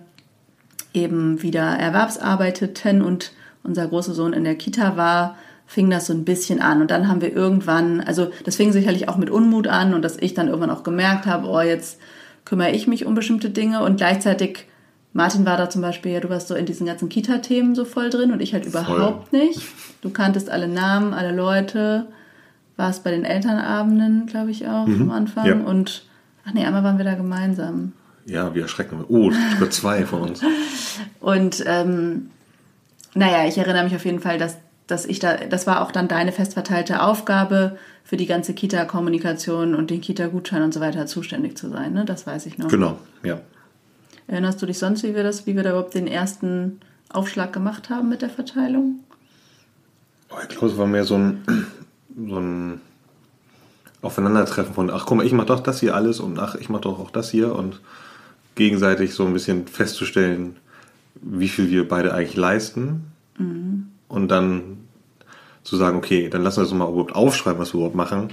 eben 0.93 1.41
wieder 1.41 1.61
erwerbsarbeiteten 1.61 3.01
und 3.01 3.31
unser 3.63 3.87
großer 3.87 4.13
Sohn 4.13 4.33
in 4.33 4.43
der 4.43 4.55
Kita 4.55 4.97
war, 4.97 5.37
fing 5.67 5.89
das 5.89 6.07
so 6.07 6.13
ein 6.13 6.25
bisschen 6.25 6.61
an. 6.61 6.81
Und 6.81 6.89
dann 6.89 7.07
haben 7.07 7.21
wir 7.21 7.33
irgendwann, 7.33 7.99
also 8.01 8.31
das 8.45 8.55
fing 8.55 8.71
sicherlich 8.71 9.09
auch 9.09 9.17
mit 9.17 9.29
Unmut 9.29 9.67
an 9.67 9.93
und 9.93 10.01
dass 10.01 10.17
ich 10.17 10.33
dann 10.33 10.47
irgendwann 10.47 10.71
auch 10.71 10.83
gemerkt 10.83 11.25
habe, 11.25 11.47
oh, 11.47 11.61
jetzt 11.61 11.99
kümmere 12.45 12.71
ich 12.71 12.87
mich 12.87 13.05
um 13.05 13.13
bestimmte 13.13 13.49
Dinge 13.49 13.83
und 13.83 13.97
gleichzeitig 13.97 14.65
Martin 15.13 15.45
war 15.45 15.57
da 15.57 15.69
zum 15.69 15.81
Beispiel, 15.81 16.13
ja, 16.13 16.19
du 16.19 16.29
warst 16.29 16.47
so 16.47 16.55
in 16.55 16.65
diesen 16.65 16.85
ganzen 16.85 17.09
Kita-Themen 17.09 17.75
so 17.75 17.85
voll 17.85 18.09
drin 18.09 18.31
und 18.31 18.41
ich 18.41 18.53
halt 18.53 18.65
überhaupt 18.65 19.29
voll. 19.29 19.39
nicht. 19.39 19.61
Du 20.01 20.11
kanntest 20.11 20.49
alle 20.49 20.67
Namen, 20.67 21.13
alle 21.13 21.31
Leute 21.35 22.07
war 22.77 22.89
es 22.89 22.99
bei 22.99 23.11
den 23.11 23.25
Elternabenden, 23.25 24.27
glaube 24.27 24.51
ich 24.51 24.67
auch, 24.67 24.87
mhm. 24.87 25.03
am 25.03 25.11
Anfang. 25.11 25.45
Ja. 25.45 25.55
Und, 25.55 26.05
ach 26.45 26.53
nee, 26.53 26.65
einmal 26.65 26.83
waren 26.83 26.97
wir 26.97 27.05
da 27.05 27.15
gemeinsam. 27.15 27.93
Ja, 28.25 28.53
wir 28.55 28.63
erschrecken. 28.63 29.03
Oh, 29.07 29.31
über 29.57 29.69
zwei 29.69 30.05
von 30.05 30.21
uns. 30.21 30.41
Und 31.19 31.63
ähm, 31.65 32.29
naja, 33.13 33.47
ich 33.47 33.57
erinnere 33.57 33.83
mich 33.83 33.95
auf 33.95 34.05
jeden 34.05 34.19
Fall, 34.19 34.37
dass, 34.37 34.57
dass 34.85 35.05
ich 35.05 35.19
da, 35.19 35.35
das 35.35 35.67
war 35.67 35.81
auch 35.81 35.91
dann 35.91 36.07
deine 36.07 36.31
festverteilte 36.31 37.01
Aufgabe, 37.01 37.77
für 38.07 38.15
die 38.15 38.25
ganze 38.25 38.53
Kita-Kommunikation 38.53 39.75
und 39.75 39.89
den 39.91 39.99
Kita-Gutschein 39.99 40.61
und 40.61 40.73
so 40.73 40.79
weiter 40.79 41.07
zuständig 41.07 41.57
zu 41.57 41.69
sein. 41.69 41.91
Ne? 41.91 42.05
Das 42.05 42.25
weiß 42.25 42.45
ich 42.45 42.57
noch. 42.57 42.69
Genau, 42.69 42.97
ja. 43.21 43.41
Erinnerst 44.27 44.61
du 44.61 44.65
dich 44.65 44.79
sonst, 44.79 45.03
wie 45.03 45.13
wir 45.13 45.23
das, 45.23 45.45
wie 45.45 45.57
wir 45.57 45.63
da 45.63 45.71
überhaupt 45.71 45.93
den 45.93 46.07
ersten 46.07 46.79
Aufschlag 47.09 47.51
gemacht 47.51 47.89
haben 47.89 48.07
mit 48.07 48.21
der 48.21 48.29
Verteilung? 48.29 48.99
Oh, 50.29 50.35
ich 50.41 50.47
glaube, 50.47 50.67
es 50.67 50.77
war 50.77 50.87
mehr 50.87 51.03
so 51.03 51.15
ein 51.15 51.43
so 52.25 52.39
ein 52.39 52.81
Aufeinandertreffen 54.01 54.73
von, 54.73 54.89
ach 54.89 55.05
guck 55.05 55.17
mal, 55.17 55.25
ich 55.25 55.33
mache 55.33 55.47
doch 55.47 55.59
das 55.59 55.79
hier 55.79 55.95
alles 55.95 56.19
und 56.19 56.39
ach, 56.39 56.55
ich 56.55 56.69
mache 56.69 56.83
doch 56.83 56.99
auch 56.99 57.11
das 57.11 57.31
hier 57.31 57.55
und 57.55 57.79
gegenseitig 58.55 59.13
so 59.13 59.25
ein 59.25 59.33
bisschen 59.33 59.67
festzustellen, 59.67 60.55
wie 61.15 61.47
viel 61.47 61.69
wir 61.69 61.87
beide 61.87 62.13
eigentlich 62.13 62.35
leisten 62.35 63.11
mhm. 63.37 63.89
und 64.07 64.29
dann 64.29 64.77
zu 65.63 65.77
sagen, 65.77 65.97
okay, 65.97 66.29
dann 66.29 66.43
lassen 66.43 66.57
wir 66.57 66.63
uns 66.63 66.73
mal 66.73 66.89
überhaupt 66.89 67.15
aufschreiben, 67.15 67.59
was 67.59 67.73
wir 67.73 67.79
überhaupt 67.79 67.95
machen 67.95 68.29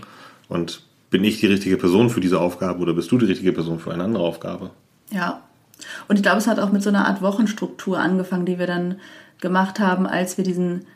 und 0.48 0.82
bin 1.10 1.24
ich 1.24 1.40
die 1.40 1.46
richtige 1.46 1.76
Person 1.76 2.10
für 2.10 2.20
diese 2.20 2.40
Aufgabe 2.40 2.80
oder 2.80 2.94
bist 2.94 3.10
du 3.10 3.18
die 3.18 3.26
richtige 3.26 3.52
Person 3.52 3.78
für 3.78 3.92
eine 3.92 4.04
andere 4.04 4.24
Aufgabe? 4.24 4.70
Ja. 5.10 5.42
Und 6.08 6.16
ich 6.16 6.22
glaube, 6.22 6.38
es 6.38 6.46
hat 6.46 6.58
auch 6.58 6.72
mit 6.72 6.82
so 6.82 6.88
einer 6.88 7.06
Art 7.06 7.22
Wochenstruktur 7.22 7.98
angefangen, 7.98 8.46
die 8.46 8.58
wir 8.58 8.66
dann 8.66 8.96
gemacht 9.40 9.80
haben, 9.80 10.06
als 10.06 10.36
wir 10.36 10.44
diesen 10.44 10.86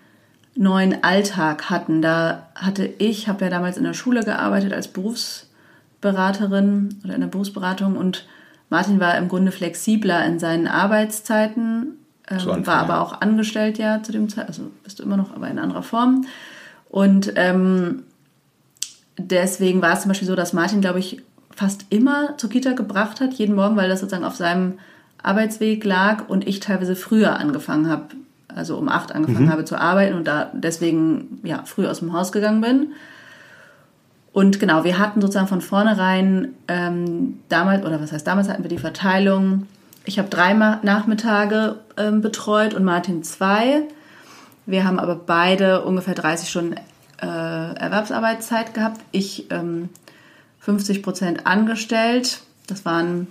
neuen 0.58 1.02
Alltag 1.04 1.70
hatten. 1.70 2.02
Da 2.02 2.48
hatte 2.54 2.84
ich, 2.98 3.28
habe 3.28 3.44
ja 3.44 3.50
damals 3.50 3.76
in 3.76 3.84
der 3.84 3.94
Schule 3.94 4.22
gearbeitet 4.24 4.72
als 4.72 4.88
Berufs, 4.88 5.48
Berufsberaterin 6.00 7.00
oder 7.04 7.14
in 7.14 7.20
der 7.20 7.28
Berufsberatung 7.28 7.96
und 7.96 8.26
Martin 8.70 9.00
war 9.00 9.16
im 9.16 9.28
Grunde 9.28 9.50
flexibler 9.50 10.24
in 10.26 10.38
seinen 10.38 10.68
Arbeitszeiten, 10.68 11.98
ähm, 12.28 12.38
so 12.38 12.66
war 12.66 12.76
aber 12.76 13.00
auch 13.00 13.20
angestellt 13.20 13.78
ja 13.78 14.02
zu 14.02 14.12
dem 14.12 14.28
Zeitpunkt, 14.28 14.58
also 14.58 14.70
bist 14.84 14.98
du 14.98 15.02
immer 15.02 15.16
noch, 15.16 15.34
aber 15.34 15.48
in 15.48 15.58
anderer 15.58 15.82
Form. 15.82 16.26
Und 16.88 17.32
ähm, 17.36 18.04
deswegen 19.16 19.82
war 19.82 19.94
es 19.94 20.02
zum 20.02 20.10
Beispiel 20.10 20.28
so, 20.28 20.36
dass 20.36 20.52
Martin, 20.52 20.80
glaube 20.80 20.98
ich, 20.98 21.22
fast 21.50 21.86
immer 21.90 22.36
zur 22.36 22.50
Kita 22.50 22.72
gebracht 22.72 23.20
hat, 23.20 23.34
jeden 23.34 23.54
Morgen, 23.54 23.76
weil 23.76 23.88
das 23.88 24.00
sozusagen 24.00 24.24
auf 24.24 24.36
seinem 24.36 24.78
Arbeitsweg 25.22 25.84
lag 25.84 26.28
und 26.28 26.46
ich 26.46 26.60
teilweise 26.60 26.94
früher 26.94 27.38
angefangen 27.38 27.88
habe, 27.88 28.14
also 28.54 28.76
um 28.76 28.88
acht 28.88 29.14
angefangen 29.14 29.46
mhm. 29.46 29.52
habe 29.52 29.64
zu 29.64 29.80
arbeiten 29.80 30.14
und 30.14 30.26
da 30.26 30.50
deswegen 30.52 31.40
ja 31.42 31.62
früh 31.64 31.86
aus 31.86 32.00
dem 32.00 32.12
Haus 32.12 32.32
gegangen 32.32 32.60
bin. 32.60 32.92
Und 34.32 34.60
genau, 34.60 34.84
wir 34.84 34.98
hatten 34.98 35.20
sozusagen 35.20 35.48
von 35.48 35.60
vornherein 35.60 36.54
ähm, 36.68 37.40
damals, 37.48 37.84
oder 37.84 38.00
was 38.00 38.12
heißt 38.12 38.26
damals, 38.26 38.48
hatten 38.48 38.62
wir 38.62 38.70
die 38.70 38.78
Verteilung. 38.78 39.66
Ich 40.04 40.18
habe 40.18 40.28
drei 40.28 40.54
Nachmittage 40.54 41.76
ähm, 41.96 42.20
betreut 42.20 42.74
und 42.74 42.84
Martin 42.84 43.22
zwei. 43.22 43.82
Wir 44.64 44.84
haben 44.84 44.98
aber 44.98 45.16
beide 45.16 45.82
ungefähr 45.82 46.14
30 46.14 46.48
Stunden 46.48 46.74
äh, 47.20 47.26
Erwerbsarbeitszeit 47.26 48.74
gehabt. 48.74 49.00
Ich 49.12 49.50
ähm, 49.50 49.88
50 50.60 51.02
Prozent 51.02 51.46
angestellt. 51.46 52.40
Das 52.66 52.84
waren 52.84 53.26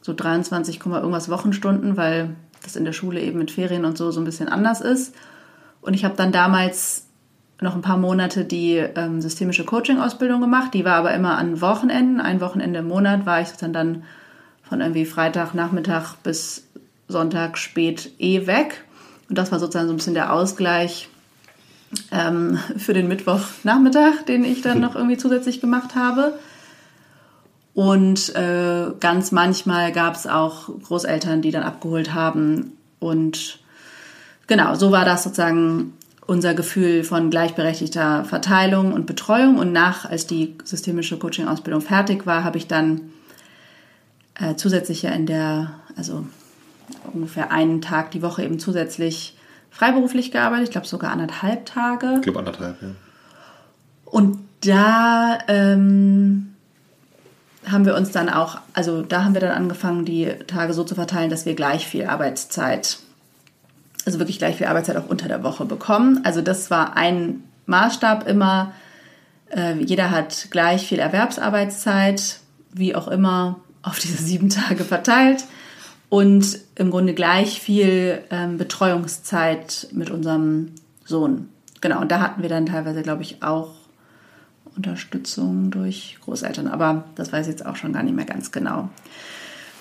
so 0.00 0.12
23, 0.12 0.84
irgendwas 0.84 1.28
Wochenstunden, 1.28 1.96
weil 1.96 2.30
das 2.62 2.76
in 2.76 2.84
der 2.84 2.92
Schule 2.92 3.20
eben 3.20 3.38
mit 3.38 3.50
Ferien 3.50 3.84
und 3.84 3.98
so 3.98 4.10
so 4.10 4.20
ein 4.20 4.24
bisschen 4.24 4.48
anders 4.48 4.80
ist. 4.80 5.14
Und 5.80 5.94
ich 5.94 6.04
habe 6.04 6.16
dann 6.16 6.32
damals 6.32 7.06
noch 7.60 7.74
ein 7.74 7.82
paar 7.82 7.96
Monate 7.96 8.44
die 8.44 8.76
ähm, 8.76 9.20
systemische 9.20 9.64
Coaching-Ausbildung 9.64 10.40
gemacht. 10.40 10.74
Die 10.74 10.84
war 10.84 10.96
aber 10.96 11.14
immer 11.14 11.38
an 11.38 11.60
Wochenenden. 11.60 12.20
Ein 12.20 12.40
Wochenende 12.40 12.80
im 12.80 12.88
Monat 12.88 13.24
war 13.26 13.40
ich 13.40 13.48
sozusagen 13.48 13.72
dann 13.72 14.02
von 14.62 14.80
irgendwie 14.80 15.04
Freitagnachmittag 15.04 16.16
bis 16.22 16.66
Sonntag 17.08 17.58
spät 17.58 18.12
eh 18.18 18.46
weg. 18.46 18.84
Und 19.28 19.38
das 19.38 19.52
war 19.52 19.58
sozusagen 19.58 19.86
so 19.86 19.92
ein 19.94 19.96
bisschen 19.96 20.14
der 20.14 20.32
Ausgleich 20.32 21.08
ähm, 22.10 22.58
für 22.76 22.94
den 22.94 23.08
Mittwochnachmittag, 23.08 24.24
den 24.26 24.44
ich 24.44 24.62
dann 24.62 24.80
noch 24.80 24.94
irgendwie 24.94 25.16
zusätzlich 25.16 25.60
gemacht 25.60 25.94
habe. 25.94 26.38
Und 27.74 28.34
äh, 28.34 28.90
ganz 29.00 29.32
manchmal 29.32 29.92
gab 29.92 30.14
es 30.14 30.26
auch 30.26 30.68
Großeltern, 30.82 31.40
die 31.40 31.50
dann 31.50 31.62
abgeholt 31.62 32.12
haben. 32.12 32.72
Und 32.98 33.60
genau, 34.46 34.74
so 34.74 34.92
war 34.92 35.04
das 35.04 35.24
sozusagen 35.24 35.94
unser 36.26 36.54
Gefühl 36.54 37.02
von 37.02 37.30
gleichberechtigter 37.30 38.24
Verteilung 38.24 38.92
und 38.92 39.06
Betreuung. 39.06 39.58
Und 39.58 39.72
nach, 39.72 40.04
als 40.04 40.26
die 40.26 40.56
systemische 40.64 41.18
Coaching-Ausbildung 41.18 41.80
fertig 41.80 42.26
war, 42.26 42.44
habe 42.44 42.58
ich 42.58 42.68
dann 42.68 43.12
äh, 44.38 44.54
zusätzlich 44.56 45.02
ja 45.02 45.10
in 45.10 45.26
der, 45.26 45.72
also 45.96 46.26
ungefähr 47.12 47.50
einen 47.50 47.80
Tag 47.80 48.10
die 48.10 48.22
Woche 48.22 48.44
eben 48.44 48.58
zusätzlich 48.58 49.36
freiberuflich 49.70 50.30
gearbeitet. 50.30 50.66
Ich 50.66 50.72
glaube 50.72 50.86
sogar 50.86 51.10
anderthalb 51.10 51.64
Tage. 51.66 52.14
Ich 52.16 52.22
glaube 52.22 52.40
anderthalb, 52.40 52.82
ja. 52.82 52.88
Und 54.04 54.38
da 54.60 55.38
ähm, 55.48 56.51
haben 57.70 57.86
wir 57.86 57.96
uns 57.96 58.10
dann 58.10 58.28
auch, 58.28 58.58
also 58.72 59.02
da 59.02 59.24
haben 59.24 59.34
wir 59.34 59.40
dann 59.40 59.52
angefangen, 59.52 60.04
die 60.04 60.26
Tage 60.46 60.72
so 60.72 60.84
zu 60.84 60.94
verteilen, 60.94 61.30
dass 61.30 61.46
wir 61.46 61.54
gleich 61.54 61.86
viel 61.86 62.06
Arbeitszeit, 62.06 62.98
also 64.04 64.18
wirklich 64.18 64.38
gleich 64.38 64.56
viel 64.56 64.66
Arbeitszeit 64.66 64.96
auch 64.96 65.08
unter 65.08 65.28
der 65.28 65.42
Woche 65.42 65.64
bekommen. 65.64 66.20
Also 66.24 66.42
das 66.42 66.70
war 66.70 66.96
ein 66.96 67.44
Maßstab 67.66 68.26
immer. 68.26 68.72
Äh, 69.50 69.78
jeder 69.78 70.10
hat 70.10 70.48
gleich 70.50 70.88
viel 70.88 70.98
Erwerbsarbeitszeit, 70.98 72.40
wie 72.72 72.94
auch 72.94 73.08
immer, 73.08 73.60
auf 73.82 73.98
diese 73.98 74.22
sieben 74.22 74.48
Tage 74.48 74.84
verteilt 74.84 75.44
und 76.08 76.58
im 76.74 76.90
Grunde 76.90 77.14
gleich 77.14 77.60
viel 77.60 78.22
ähm, 78.30 78.58
Betreuungszeit 78.58 79.88
mit 79.92 80.10
unserem 80.10 80.72
Sohn. 81.04 81.48
Genau, 81.80 82.00
und 82.00 82.12
da 82.12 82.20
hatten 82.20 82.42
wir 82.42 82.48
dann 82.48 82.66
teilweise, 82.66 83.02
glaube 83.02 83.22
ich, 83.22 83.42
auch 83.42 83.70
Unterstützung 84.76 85.70
durch 85.70 86.18
Großeltern, 86.24 86.68
aber 86.68 87.04
das 87.14 87.32
weiß 87.32 87.46
ich 87.46 87.52
jetzt 87.52 87.66
auch 87.66 87.76
schon 87.76 87.92
gar 87.92 88.02
nicht 88.02 88.16
mehr 88.16 88.24
ganz 88.24 88.52
genau. 88.52 88.88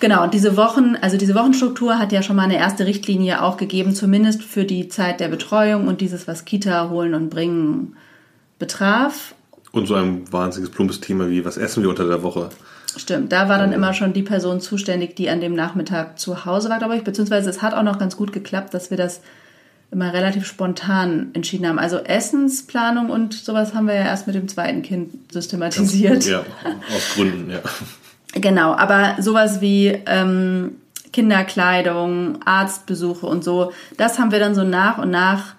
Genau, 0.02 0.24
und 0.24 0.34
diese 0.34 0.58
Wochen, 0.58 0.96
also 1.00 1.16
diese 1.16 1.36
Wochenstruktur 1.36 2.00
hat 2.00 2.12
ja 2.12 2.24
schon 2.24 2.36
mal 2.36 2.44
eine 2.44 2.58
erste 2.58 2.88
Richtlinie 2.88 3.44
auch 3.44 3.58
gegeben, 3.58 3.94
zumindest 3.94 4.42
für 4.42 4.66
die 4.66 4.90
Zeit 4.90 5.20
der 5.20 5.28
Betreuung 5.28 5.88
und 5.88 6.02
dieses, 6.02 6.28
was 6.28 6.44
Kita 6.44 6.90
holen 6.90 7.14
und 7.14 7.30
bringen 7.30 7.96
betraf. 8.58 9.36
Und 9.72 9.86
so 9.86 9.94
ein 9.94 10.32
wahnsinniges 10.32 10.74
plumpes 10.74 11.02
Thema 11.02 11.30
wie, 11.30 11.46
was 11.46 11.58
essen 11.58 11.84
wir 11.84 11.90
unter 11.90 12.08
der 12.08 12.24
Woche? 12.24 12.50
Stimmt, 12.98 13.32
da 13.32 13.48
war 13.48 13.60
dann 13.60 13.72
immer 13.72 13.94
schon 13.94 14.12
die 14.12 14.24
Person 14.24 14.60
zuständig, 14.60 15.16
die 15.16 15.30
an 15.30 15.40
dem 15.40 15.54
Nachmittag 15.54 16.20
zu 16.20 16.46
Hause 16.46 16.70
war, 16.70 16.80
glaube 16.80 16.98
ich. 16.98 17.04
Beziehungsweise 17.04 17.50
es 17.50 17.62
hat 17.62 17.76
auch 17.76 17.84
noch 17.84 18.00
ganz 18.00 18.18
gut 18.18 18.34
geklappt, 18.34 18.74
dass 18.74 18.90
wir 18.90 18.98
das 18.98 19.22
immer 19.92 20.14
relativ 20.14 20.46
spontan 20.46 21.32
entschieden 21.34 21.68
haben. 21.68 21.78
Also 21.78 21.98
Essensplanung 21.98 23.10
und 23.10 23.34
sowas 23.34 23.74
haben 23.74 23.88
wir 23.88 23.96
ja 23.96 24.06
erst 24.06 24.26
mit 24.26 24.36
dem 24.36 24.48
zweiten 24.48 24.82
Kind 24.82 25.12
systematisiert. 25.32 26.26
Ja, 26.26 26.40
aus 26.96 27.14
Gründen, 27.14 27.52
ja. 27.52 27.60
Genau, 28.34 28.74
aber 28.74 29.18
sowas 29.20 29.60
wie 29.60 29.88
ähm, 30.06 30.78
Kinderkleidung, 31.12 32.40
Arztbesuche 32.46 33.26
und 33.26 33.44
so, 33.44 33.74
das 33.98 34.18
haben 34.18 34.32
wir 34.32 34.40
dann 34.40 34.56
so 34.56 34.64
nach 34.64 34.98
und 34.98 35.12
nach 35.12 35.56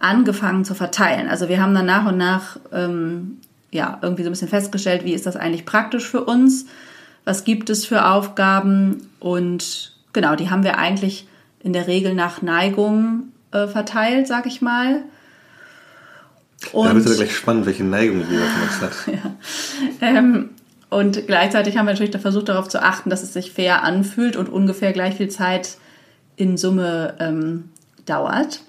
angefangen 0.00 0.64
zu 0.64 0.74
verteilen. 0.74 1.28
Also 1.28 1.50
wir 1.50 1.60
haben 1.60 1.74
dann 1.74 1.86
nach 1.86 2.06
und 2.06 2.16
nach 2.16 2.58
ähm, 2.72 3.38
ja 3.70 3.98
irgendwie 4.00 4.22
so 4.22 4.30
ein 4.30 4.32
bisschen 4.32 4.48
festgestellt, 4.48 5.04
wie 5.04 5.12
ist 5.12 5.26
das 5.26 5.36
eigentlich 5.36 5.66
praktisch 5.66 6.08
für 6.08 6.24
uns? 6.24 6.64
Was 7.24 7.44
gibt 7.44 7.68
es 7.68 7.84
für 7.84 8.06
Aufgaben? 8.06 9.10
Und 9.20 9.92
genau, 10.14 10.36
die 10.36 10.48
haben 10.48 10.64
wir 10.64 10.78
eigentlich 10.78 11.26
in 11.62 11.74
der 11.74 11.86
Regel 11.86 12.14
nach 12.14 12.40
Neigung 12.40 13.33
äh, 13.54 13.68
verteilt, 13.68 14.26
sag 14.26 14.46
ich 14.46 14.60
mal. 14.60 15.02
Und, 16.72 16.88
da 16.88 16.94
wird 16.94 17.06
es 17.06 17.16
gleich 17.16 17.36
spannend, 17.36 17.66
welche 17.66 17.84
Neigung 17.84 18.24
jeder 18.28 18.44
von 18.44 18.62
uns 18.62 18.80
hat. 18.80 18.92
ja. 19.06 20.08
Ähm, 20.08 20.50
und 20.90 21.26
gleichzeitig 21.26 21.76
haben 21.76 21.86
wir 21.86 21.92
natürlich 21.92 22.16
versucht, 22.16 22.48
darauf 22.48 22.68
zu 22.68 22.82
achten, 22.82 23.10
dass 23.10 23.22
es 23.22 23.32
sich 23.32 23.52
fair 23.52 23.82
anfühlt 23.82 24.36
und 24.36 24.48
ungefähr 24.48 24.92
gleich 24.92 25.16
viel 25.16 25.28
Zeit 25.28 25.76
in 26.36 26.56
Summe 26.56 27.14
ähm, 27.20 27.70
dauert. 28.06 28.60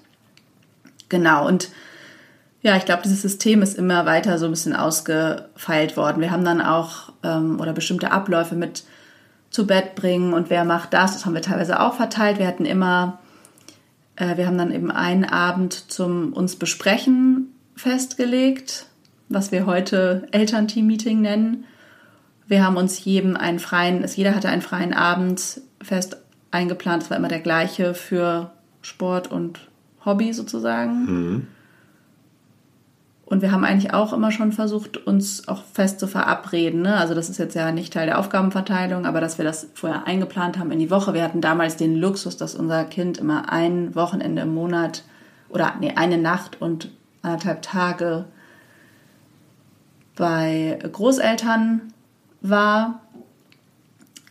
Genau, 1.08 1.46
und 1.46 1.70
ja, 2.62 2.76
ich 2.76 2.84
glaube, 2.84 3.02
dieses 3.04 3.22
System 3.22 3.62
ist 3.62 3.78
immer 3.78 4.06
weiter 4.06 4.38
so 4.38 4.46
ein 4.46 4.50
bisschen 4.50 4.74
ausgefeilt 4.74 5.96
worden. 5.96 6.20
Wir 6.20 6.32
haben 6.32 6.44
dann 6.44 6.60
auch 6.60 7.12
ähm, 7.22 7.60
oder 7.60 7.72
bestimmte 7.72 8.10
Abläufe 8.10 8.56
mit 8.56 8.82
zu 9.50 9.66
Bett 9.66 9.94
bringen 9.94 10.32
und 10.32 10.50
wer 10.50 10.64
macht 10.64 10.92
das, 10.92 11.12
das 11.12 11.24
haben 11.24 11.34
wir 11.34 11.42
teilweise 11.42 11.80
auch 11.80 11.94
verteilt. 11.94 12.38
Wir 12.38 12.46
hatten 12.48 12.64
immer 12.64 13.20
äh, 14.16 14.36
wir 14.36 14.46
haben 14.46 14.58
dann 14.58 14.72
eben 14.72 14.90
einen 14.90 15.24
Abend 15.24 15.72
zum 15.72 16.32
uns 16.32 16.56
besprechen 16.56 17.52
festgelegt, 17.76 18.86
was 19.28 19.52
wir 19.52 19.66
heute 19.66 20.26
Elternteam-Meeting 20.32 21.20
nennen. 21.20 21.64
Wir 22.48 22.64
haben 22.64 22.76
uns 22.76 23.04
jedem 23.04 23.36
einen 23.36 23.58
freien, 23.58 24.04
jeder 24.14 24.34
hatte 24.34 24.48
einen 24.48 24.62
freien 24.62 24.94
Abend 24.94 25.60
fest 25.82 26.16
eingeplant. 26.50 27.02
Es 27.02 27.10
war 27.10 27.16
immer 27.16 27.28
der 27.28 27.40
gleiche 27.40 27.94
für 27.94 28.52
Sport 28.82 29.30
und 29.30 29.68
Hobby 30.04 30.32
sozusagen. 30.32 31.04
Mhm. 31.04 31.46
Und 33.26 33.42
wir 33.42 33.50
haben 33.50 33.64
eigentlich 33.64 33.92
auch 33.92 34.12
immer 34.12 34.30
schon 34.30 34.52
versucht, 34.52 35.04
uns 35.04 35.48
auch 35.48 35.64
fest 35.64 35.98
zu 35.98 36.06
verabreden. 36.06 36.82
Ne? 36.82 36.96
Also 36.96 37.12
das 37.12 37.28
ist 37.28 37.38
jetzt 37.38 37.56
ja 37.56 37.72
nicht 37.72 37.92
Teil 37.92 38.06
der 38.06 38.20
Aufgabenverteilung, 38.20 39.04
aber 39.04 39.20
dass 39.20 39.36
wir 39.36 39.44
das 39.44 39.66
vorher 39.74 40.06
eingeplant 40.06 40.58
haben 40.58 40.70
in 40.70 40.78
die 40.78 40.92
Woche. 40.92 41.12
Wir 41.12 41.24
hatten 41.24 41.40
damals 41.40 41.76
den 41.76 41.96
Luxus, 41.96 42.36
dass 42.36 42.54
unser 42.54 42.84
Kind 42.84 43.18
immer 43.18 43.52
ein 43.52 43.96
Wochenende 43.96 44.42
im 44.42 44.54
Monat 44.54 45.02
oder 45.48 45.74
nee, 45.80 45.92
eine 45.96 46.18
Nacht 46.18 46.62
und 46.62 46.92
anderthalb 47.22 47.62
Tage 47.62 48.26
bei 50.14 50.78
Großeltern 50.92 51.80
war. 52.42 53.00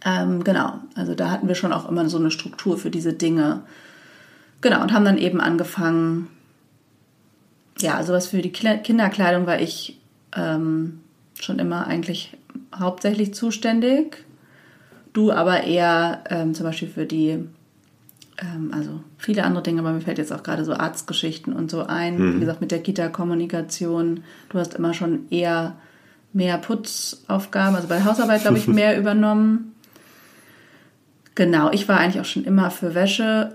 Ähm, 0.05 0.45
genau, 0.45 0.79
also 0.95 1.15
da 1.15 1.31
hatten 1.31 1.49
wir 1.49 1.55
schon 1.55 1.73
auch 1.73 1.89
immer 1.89 2.07
so 2.07 2.17
eine 2.17 2.31
Struktur 2.31 2.77
für 2.77 2.91
diese 2.91 3.11
Dinge. 3.11 3.63
Genau, 4.61 4.81
und 4.81 4.93
haben 4.93 5.03
dann 5.03 5.17
eben 5.17 5.41
angefangen, 5.41 6.29
ja, 7.86 8.01
sowas 8.04 8.27
für 8.27 8.42
die 8.42 8.51
Kinderkleidung 8.51 9.46
war 9.46 9.62
ich 9.62 10.00
ähm, 10.36 11.01
schon 11.39 11.60
immer 11.60 11.86
eigentlich 11.86 12.36
hauptsächlich 12.75 13.34
zuständig. 13.36 14.24
Du 15.13 15.32
aber 15.32 15.63
eher 15.63 16.24
ähm, 16.30 16.56
zum 16.56 16.65
Beispiel 16.65 16.88
für 16.88 17.06
die, 17.06 17.46
ähm, 18.39 18.72
also 18.72 19.01
viele 19.18 19.44
andere 19.44 19.62
Dinge, 19.62 19.82
aber 19.82 19.94
mir 19.94 20.01
fällt 20.01 20.18
jetzt 20.18 20.34
auch 20.34 20.42
gerade 20.42 20.65
so 20.65 20.74
Arztgeschichten 20.74 21.54
und 21.54 21.70
so 21.70 21.84
ein. 21.84 22.18
Mhm. 22.18 22.36
Wie 22.36 22.39
gesagt, 22.39 22.60
mit 22.60 22.72
der 22.72 22.82
Kita-Kommunikation. 22.82 24.24
Du 24.50 24.60
hast 24.60 24.74
immer 24.74 24.96
schon 24.96 25.30
eher 25.30 25.75
mehr 26.34 26.58
Putzaufgaben, 26.58 27.75
also 27.75 27.88
bei 27.88 28.04
Hausarbeit, 28.04 28.42
glaube 28.42 28.58
ich, 28.58 28.68
mehr 28.82 28.98
übernommen. 28.98 29.75
Genau, 31.36 31.72
ich 31.72 31.88
war 31.88 32.00
eigentlich 32.00 32.20
auch 32.20 32.25
schon 32.25 32.46
immer 32.46 32.72
für 32.72 32.96
Wäsche 32.96 33.54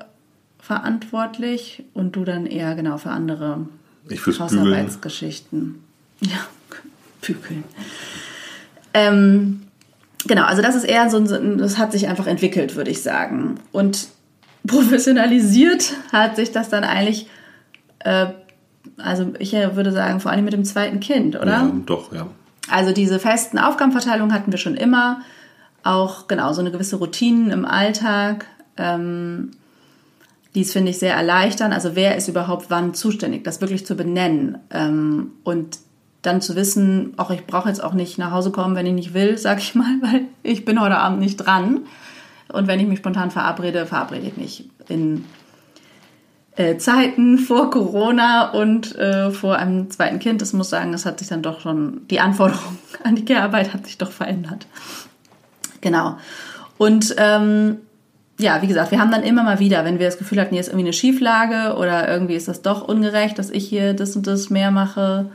verantwortlich 0.61 1.83
und 1.95 2.15
du 2.15 2.25
dann 2.25 2.47
eher 2.47 2.77
genau 2.77 2.97
für 2.97 3.11
andere 3.11 3.67
ich 4.09 4.21
fürs 4.21 4.41
Hausarbeitsgeschichten. 4.41 5.83
Ja, 6.21 6.47
bügeln. 7.21 7.65
Ähm, 8.93 9.63
genau, 10.27 10.45
also 10.45 10.63
das 10.63 10.75
ist 10.75 10.85
eher 10.85 11.11
so 11.11 11.19
ein, 11.19 11.59
das 11.59 11.79
hat 11.79 11.93
sich 11.93 12.09
einfach 12.09 12.27
entwickelt, 12.27 12.77
würde 12.77 12.91
ich 12.91 13.03
sagen. 13.03 13.61
Und 13.73 14.09
professionalisiert 14.67 15.95
hat 16.13 16.37
sich 16.37 16.53
das 16.53 16.69
dann 16.69 16.85
eigentlich, 16.85 17.29
äh, 18.01 18.27
also 18.97 19.33
ich 19.39 19.53
würde 19.53 19.93
sagen, 19.93 20.21
vor 20.21 20.31
allem 20.31 20.45
mit 20.45 20.53
dem 20.53 20.65
zweiten 20.65 21.01
Kind, 21.01 21.37
oder? 21.37 21.47
Ja, 21.47 21.73
doch, 21.87 22.13
ja. 22.13 22.27
Also 22.69 22.93
diese 22.93 23.19
festen 23.19 23.59
Aufgabenverteilungen 23.59 24.33
hatten 24.33 24.53
wir 24.53 24.59
schon 24.59 24.77
immer. 24.77 25.21
Auch 25.83 26.29
genau 26.29 26.53
so 26.53 26.61
eine 26.61 26.71
gewisse 26.71 26.97
Routinen 26.97 27.51
im 27.51 27.65
Alltag. 27.65 28.47
Ähm, 28.77 29.53
dies 30.55 30.73
finde 30.73 30.91
ich 30.91 30.99
sehr 30.99 31.15
erleichtern. 31.15 31.73
Also 31.73 31.95
wer 31.95 32.17
ist 32.17 32.29
überhaupt 32.29 32.67
wann 32.71 32.95
zuständig, 32.95 33.45
das 33.45 33.61
wirklich 33.61 33.87
zu 33.87 33.95
benennen 33.95 34.59
ähm, 34.71 35.33
und 35.45 35.79
dann 36.23 36.43
zu 36.43 36.55
wissen, 36.55 37.15
auch 37.17 37.31
ich 37.31 37.47
brauche 37.47 37.69
jetzt 37.69 37.83
auch 37.83 37.95
nicht 37.95 38.19
nach 38.19 38.31
Hause 38.31 38.51
kommen, 38.51 38.75
wenn 38.75 38.87
ich 38.87 38.93
nicht 38.93 39.15
will, 39.15 39.39
sag 39.39 39.59
ich 39.59 39.75
mal, 39.75 39.97
weil 40.03 40.23
ich 40.43 40.65
bin 40.65 40.81
heute 40.81 40.99
Abend 40.99 41.21
nicht 41.21 41.37
dran. 41.37 41.81
Und 42.53 42.67
wenn 42.67 42.81
ich 42.81 42.87
mich 42.87 42.99
spontan 42.99 43.31
verabrede, 43.31 43.87
verabrede 43.87 44.27
ich 44.27 44.37
mich 44.37 44.69
in 44.89 45.25
äh, 46.57 46.77
Zeiten 46.79 47.39
vor 47.39 47.71
Corona 47.71 48.51
und 48.51 48.97
äh, 48.97 49.31
vor 49.31 49.57
einem 49.57 49.91
zweiten 49.91 50.19
Kind. 50.19 50.43
Das 50.43 50.53
muss 50.53 50.69
sagen, 50.69 50.93
das 50.93 51.07
hat 51.07 51.21
sich 51.21 51.29
dann 51.29 51.43
doch 51.43 51.61
schon, 51.61 52.07
die 52.09 52.21
Anforderung 52.21 52.79
an 53.05 53.15
die 53.15 53.25
Care-Arbeit 53.25 53.73
hat 53.73 53.87
sich 53.87 53.99
doch 53.99 54.11
verändert. 54.11 54.67
Genau. 55.81 56.19
Und 56.77 57.15
ähm, 57.19 57.79
ja, 58.41 58.63
wie 58.63 58.67
gesagt, 58.67 58.91
wir 58.91 59.01
haben 59.01 59.11
dann 59.11 59.23
immer 59.23 59.43
mal 59.43 59.59
wieder, 59.59 59.85
wenn 59.85 59.99
wir 59.99 60.07
das 60.07 60.19
Gefühl 60.19 60.41
hatten, 60.41 60.51
hier 60.51 60.61
ist 60.61 60.69
irgendwie 60.69 60.87
eine 60.87 60.93
Schieflage 60.93 61.77
oder 61.77 62.09
irgendwie 62.09 62.35
ist 62.35 62.49
das 62.49 62.63
doch 62.63 62.87
ungerecht, 62.87 63.39
dass 63.39 63.51
ich 63.51 63.69
hier 63.69 63.95
das 63.95 64.17
und 64.17 64.27
das 64.27 64.51
mehr 64.51 64.71
mache, 64.71 65.31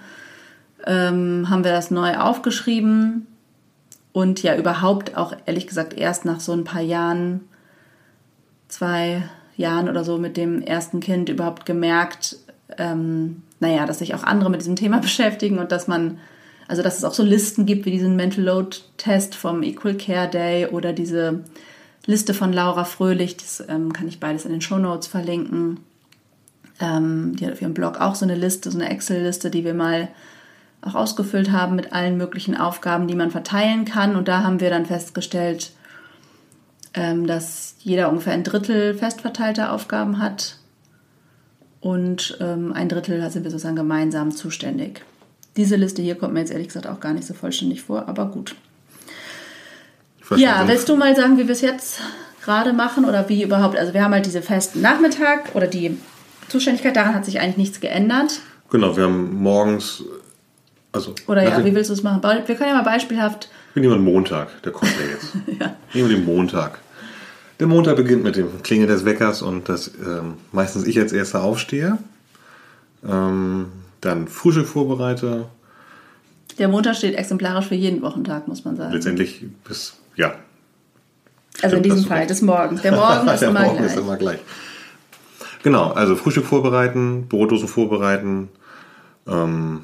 ähm, 0.86 1.48
haben 1.50 1.64
wir 1.64 1.72
das 1.72 1.92
neu 1.92 2.16
aufgeschrieben. 2.18 3.28
Und 4.12 4.44
ja 4.44 4.56
überhaupt 4.56 5.18
auch 5.18 5.36
ehrlich 5.46 5.68
gesagt 5.68 5.94
erst 5.94 6.24
nach 6.24 6.40
so 6.40 6.54
ein 6.54 6.64
paar 6.64 6.82
Jahren, 6.82 7.42
zwei 8.70 9.24
Jahren 9.58 9.90
oder 9.90 10.06
so 10.06 10.18
mit 10.18 10.38
dem 10.38 10.62
ersten 10.62 11.02
Kind 11.02 11.28
überhaupt 11.28 11.66
gemerkt, 11.66 12.38
ähm, 12.78 13.44
naja, 13.60 13.86
dass 13.86 14.00
sich 14.00 14.16
auch 14.16 14.24
andere 14.24 14.50
mit 14.50 14.62
diesem 14.62 14.78
Thema 14.78 15.00
beschäftigen 15.02 15.60
und 15.60 15.72
dass 15.74 15.88
man, 15.88 16.18
also 16.68 16.82
dass 16.82 16.98
es 16.98 17.04
auch 17.04 17.14
so 17.14 17.24
Listen 17.24 17.66
gibt 17.66 17.86
wie 17.86 17.92
diesen 17.92 18.16
Mental 18.16 18.44
Load 18.44 18.78
Test 18.96 19.36
vom 19.36 19.64
Equal 19.64 19.96
Care 19.96 20.30
Day 20.30 20.68
oder 20.68 20.94
diese 20.94 21.44
Liste 22.06 22.34
von 22.34 22.54
Laura 22.54 22.84
Fröhlich, 22.84 23.38
das 23.38 23.64
ähm, 23.68 23.94
kann 23.94 24.08
ich 24.08 24.20
beides 24.20 24.46
in 24.46 24.52
den 24.52 24.62
Show 24.62 24.78
Notes 24.78 25.08
verlinken. 25.08 25.80
Ähm, 26.80 27.36
die 27.36 27.46
hat 27.46 27.54
auf 27.54 27.62
ihrem 27.62 27.74
Blog 27.74 28.00
auch 28.00 28.16
so 28.16 28.26
eine 28.26 28.36
Liste, 28.36 28.70
so 28.70 28.78
eine 28.78 28.90
Excel-Liste, 28.90 29.50
die 29.50 29.64
wir 29.64 29.74
mal 29.74 30.10
auch 30.82 30.96
ausgefüllt 30.96 31.52
haben 31.52 31.76
mit 31.76 31.94
allen 31.94 32.18
möglichen 32.18 32.56
Aufgaben, 32.56 33.08
die 33.08 33.16
man 33.16 33.32
verteilen 33.32 33.86
kann. 33.86 34.16
Und 34.16 34.28
da 34.28 34.44
haben 34.44 34.60
wir 34.60 34.70
dann 34.70 34.86
festgestellt, 34.86 35.72
ähm, 36.94 37.28
dass 37.28 37.76
jeder 37.80 38.10
ungefähr 38.10 38.34
ein 38.34 38.44
Drittel 38.44 38.94
festverteilte 38.94 39.72
Aufgaben 39.72 40.20
hat 40.20 40.58
und 41.86 42.40
ähm, 42.42 42.74
ein 42.74 42.90
Drittel 42.90 43.30
sind 43.30 43.44
wir 43.44 43.52
sozusagen 43.52 43.76
gemeinsam 43.76 44.32
zuständig. 44.32 45.06
Diese 45.56 45.76
Liste 45.76 46.02
hier 46.02 46.16
kommt 46.16 46.34
mir 46.34 46.40
jetzt 46.40 46.52
ehrlich 46.52 46.70
gesagt 46.70 46.88
auch 46.88 47.00
gar 47.00 47.14
nicht 47.14 47.28
so 47.28 47.36
vollständig 47.36 47.84
vor, 47.84 48.08
aber 48.08 48.26
gut. 48.26 48.56
Ja, 50.36 50.68
willst 50.68 50.90
du 50.90 50.96
mal 50.96 51.16
sagen, 51.16 51.38
wie 51.38 51.48
wir 51.48 51.54
es 51.54 51.62
jetzt 51.62 52.00
gerade 52.44 52.74
machen 52.74 53.06
oder 53.06 53.28
wie 53.30 53.44
überhaupt? 53.44 53.78
Also 53.78 53.94
wir 53.94 54.04
haben 54.04 54.14
halt 54.14 54.26
diese 54.26 54.42
festen 54.42 54.82
Nachmittag 54.82 55.54
oder 55.54 55.68
die 55.68 55.98
Zuständigkeit, 56.48 56.96
daran 56.96 57.16
hat 57.16 57.26
sich 57.26 57.40
eigentlich 57.40 57.58
nichts 57.58 57.80
geändert. 57.80 58.40
Genau, 58.70 58.96
wir 58.96 59.04
haben 59.04 59.36
morgens, 59.42 60.04
also... 60.92 61.14
Oder 61.28 61.44
ja, 61.44 61.64
wie 61.64 61.74
willst 61.74 61.90
du 61.90 61.94
es 61.94 62.04
machen? 62.04 62.22
Wir 62.24 62.56
können 62.56 62.70
ja 62.70 62.76
mal 62.76 62.84
beispielhaft... 62.84 63.50
Wir 63.74 63.82
nehmen 63.82 63.96
den 63.96 64.04
Montag, 64.04 64.62
der 64.64 64.72
kommt 64.72 64.92
ja 64.92 65.08
jetzt. 65.12 65.34
ja. 65.60 65.76
Nehmen 65.94 66.10
wir 66.10 66.18
den 66.18 66.26
Montag. 66.26 66.80
Der 67.60 67.68
Montag 67.68 67.96
beginnt 67.96 68.24
mit 68.24 68.36
dem 68.36 68.64
Klinge 68.64 68.88
des 68.88 69.06
Weckers 69.06 69.42
und 69.42 69.70
dass 69.70 69.88
ähm, 69.88 70.36
meistens 70.52 70.86
ich 70.86 71.00
als 71.00 71.14
erster 71.14 71.44
aufstehe. 71.44 71.98
Ähm, 73.08 73.68
dann 74.02 74.28
Frühstück 74.28 74.68
vorbereite. 74.68 75.46
Der 76.58 76.68
Montag 76.68 76.96
steht 76.96 77.16
exemplarisch 77.16 77.68
für 77.68 77.76
jeden 77.76 78.02
Wochentag, 78.02 78.48
muss 78.48 78.66
man 78.66 78.76
sagen. 78.76 78.94
Letztendlich 78.94 79.46
bis 79.68 79.96
ja. 80.16 80.36
Also 81.62 81.78
in 81.78 81.84
diesem 81.84 82.04
Fall 82.04 82.28
des 82.28 82.42
Morgens. 82.42 82.82
Der 82.82 82.92
Morgen 82.92 83.28
ist, 83.34 83.42
der 83.42 83.50
immer, 83.50 83.62
Morgen 83.62 83.78
gleich. 83.78 83.92
ist 83.92 83.98
immer 83.98 84.18
gleich. 84.18 84.40
Genau, 85.64 85.92
also 85.92 86.16
Frühstück 86.16 86.46
vorbereiten, 86.46 87.28
Brotdosen 87.28 87.68
vorbereiten. 87.68 88.50
Ähm, 89.28 89.82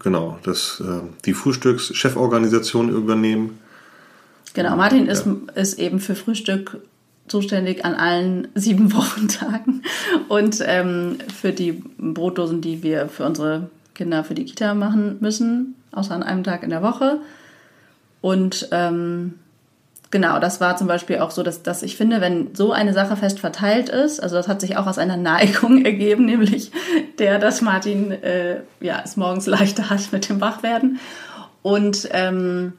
genau, 0.00 0.38
das, 0.42 0.82
äh, 0.84 1.00
die 1.24 1.32
Frühstückscheforganisation 1.32 2.88
übernehmen. 2.88 3.60
Genau, 4.54 4.74
Martin 4.76 5.06
ist, 5.06 5.26
ist 5.54 5.78
eben 5.78 6.00
für 6.00 6.14
Frühstück 6.14 6.78
zuständig 7.28 7.84
an 7.84 7.94
allen 7.94 8.48
sieben 8.54 8.92
Wochentagen 8.94 9.82
und 10.28 10.62
ähm, 10.66 11.18
für 11.34 11.52
die 11.52 11.84
Brotdosen, 11.98 12.60
die 12.60 12.82
wir 12.82 13.08
für 13.08 13.24
unsere 13.26 13.70
Kinder 13.94 14.24
für 14.24 14.34
die 14.34 14.44
Kita 14.44 14.74
machen 14.74 15.18
müssen, 15.20 15.74
außer 15.92 16.14
an 16.14 16.22
einem 16.22 16.44
Tag 16.44 16.62
in 16.62 16.70
der 16.70 16.82
Woche. 16.82 17.20
Und 18.20 18.68
ähm, 18.72 19.34
genau, 20.10 20.38
das 20.38 20.60
war 20.60 20.76
zum 20.76 20.86
Beispiel 20.86 21.18
auch 21.18 21.30
so, 21.30 21.42
dass, 21.42 21.62
dass 21.62 21.82
ich 21.82 21.96
finde, 21.96 22.20
wenn 22.20 22.54
so 22.54 22.72
eine 22.72 22.92
Sache 22.92 23.16
fest 23.16 23.40
verteilt 23.40 23.88
ist, 23.88 24.20
also 24.20 24.36
das 24.36 24.48
hat 24.48 24.60
sich 24.60 24.76
auch 24.76 24.86
aus 24.86 24.98
einer 24.98 25.16
Neigung 25.16 25.84
ergeben, 25.84 26.24
nämlich 26.24 26.70
der, 27.18 27.38
dass 27.38 27.60
Martin 27.60 28.10
äh, 28.10 28.60
ja, 28.80 29.00
es 29.04 29.16
morgens 29.16 29.46
leichter 29.46 29.90
hat 29.90 30.12
mit 30.12 30.28
dem 30.28 30.40
Wachwerden. 30.40 31.00
Und 31.62 32.08
ähm, 32.12 32.74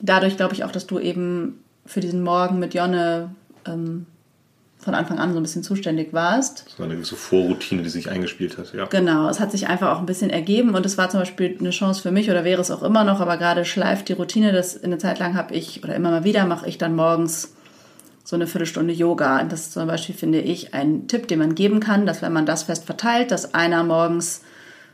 dadurch 0.00 0.36
glaube 0.36 0.54
ich 0.54 0.64
auch, 0.64 0.72
dass 0.72 0.86
du 0.86 0.98
eben 0.98 1.62
für 1.86 2.00
diesen 2.00 2.22
Morgen 2.22 2.58
mit 2.58 2.74
Jonne 2.74 3.34
ähm, 3.66 4.06
von 4.80 4.94
Anfang 4.94 5.18
an 5.18 5.32
so 5.32 5.38
ein 5.38 5.42
bisschen 5.42 5.62
zuständig 5.62 6.12
warst. 6.12 6.64
War 6.78 6.86
eine 6.86 6.94
gewisse 6.94 7.16
Vorroutine, 7.16 7.82
die 7.82 7.90
sich 7.90 8.10
eingespielt 8.10 8.56
hat, 8.56 8.72
ja. 8.72 8.86
Genau, 8.86 9.28
es 9.28 9.38
hat 9.38 9.52
sich 9.52 9.68
einfach 9.68 9.94
auch 9.94 10.00
ein 10.00 10.06
bisschen 10.06 10.30
ergeben 10.30 10.74
und 10.74 10.86
es 10.86 10.96
war 10.96 11.10
zum 11.10 11.20
Beispiel 11.20 11.56
eine 11.58 11.70
Chance 11.70 12.00
für 12.00 12.10
mich 12.10 12.30
oder 12.30 12.44
wäre 12.44 12.60
es 12.60 12.70
auch 12.70 12.82
immer 12.82 13.04
noch, 13.04 13.20
aber 13.20 13.36
gerade 13.36 13.64
schleift 13.64 14.08
die 14.08 14.14
Routine, 14.14 14.52
das 14.52 14.74
in 14.74 14.90
der 14.90 14.98
Zeit 14.98 15.18
lang 15.18 15.34
habe 15.34 15.54
ich 15.54 15.84
oder 15.84 15.94
immer 15.94 16.10
mal 16.10 16.24
wieder 16.24 16.46
mache 16.46 16.68
ich 16.68 16.78
dann 16.78 16.96
morgens 16.96 17.54
so 18.24 18.36
eine 18.36 18.46
Viertelstunde 18.46 18.94
Yoga. 18.94 19.40
Und 19.40 19.52
das 19.52 19.60
ist 19.62 19.72
zum 19.72 19.86
Beispiel, 19.86 20.14
finde 20.14 20.40
ich, 20.40 20.72
ein 20.72 21.08
Tipp, 21.08 21.28
den 21.28 21.40
man 21.40 21.54
geben 21.54 21.80
kann, 21.80 22.06
dass 22.06 22.22
wenn 22.22 22.32
man 22.32 22.46
das 22.46 22.62
fest 22.62 22.84
verteilt, 22.84 23.30
dass 23.32 23.54
einer 23.54 23.82
morgens 23.82 24.42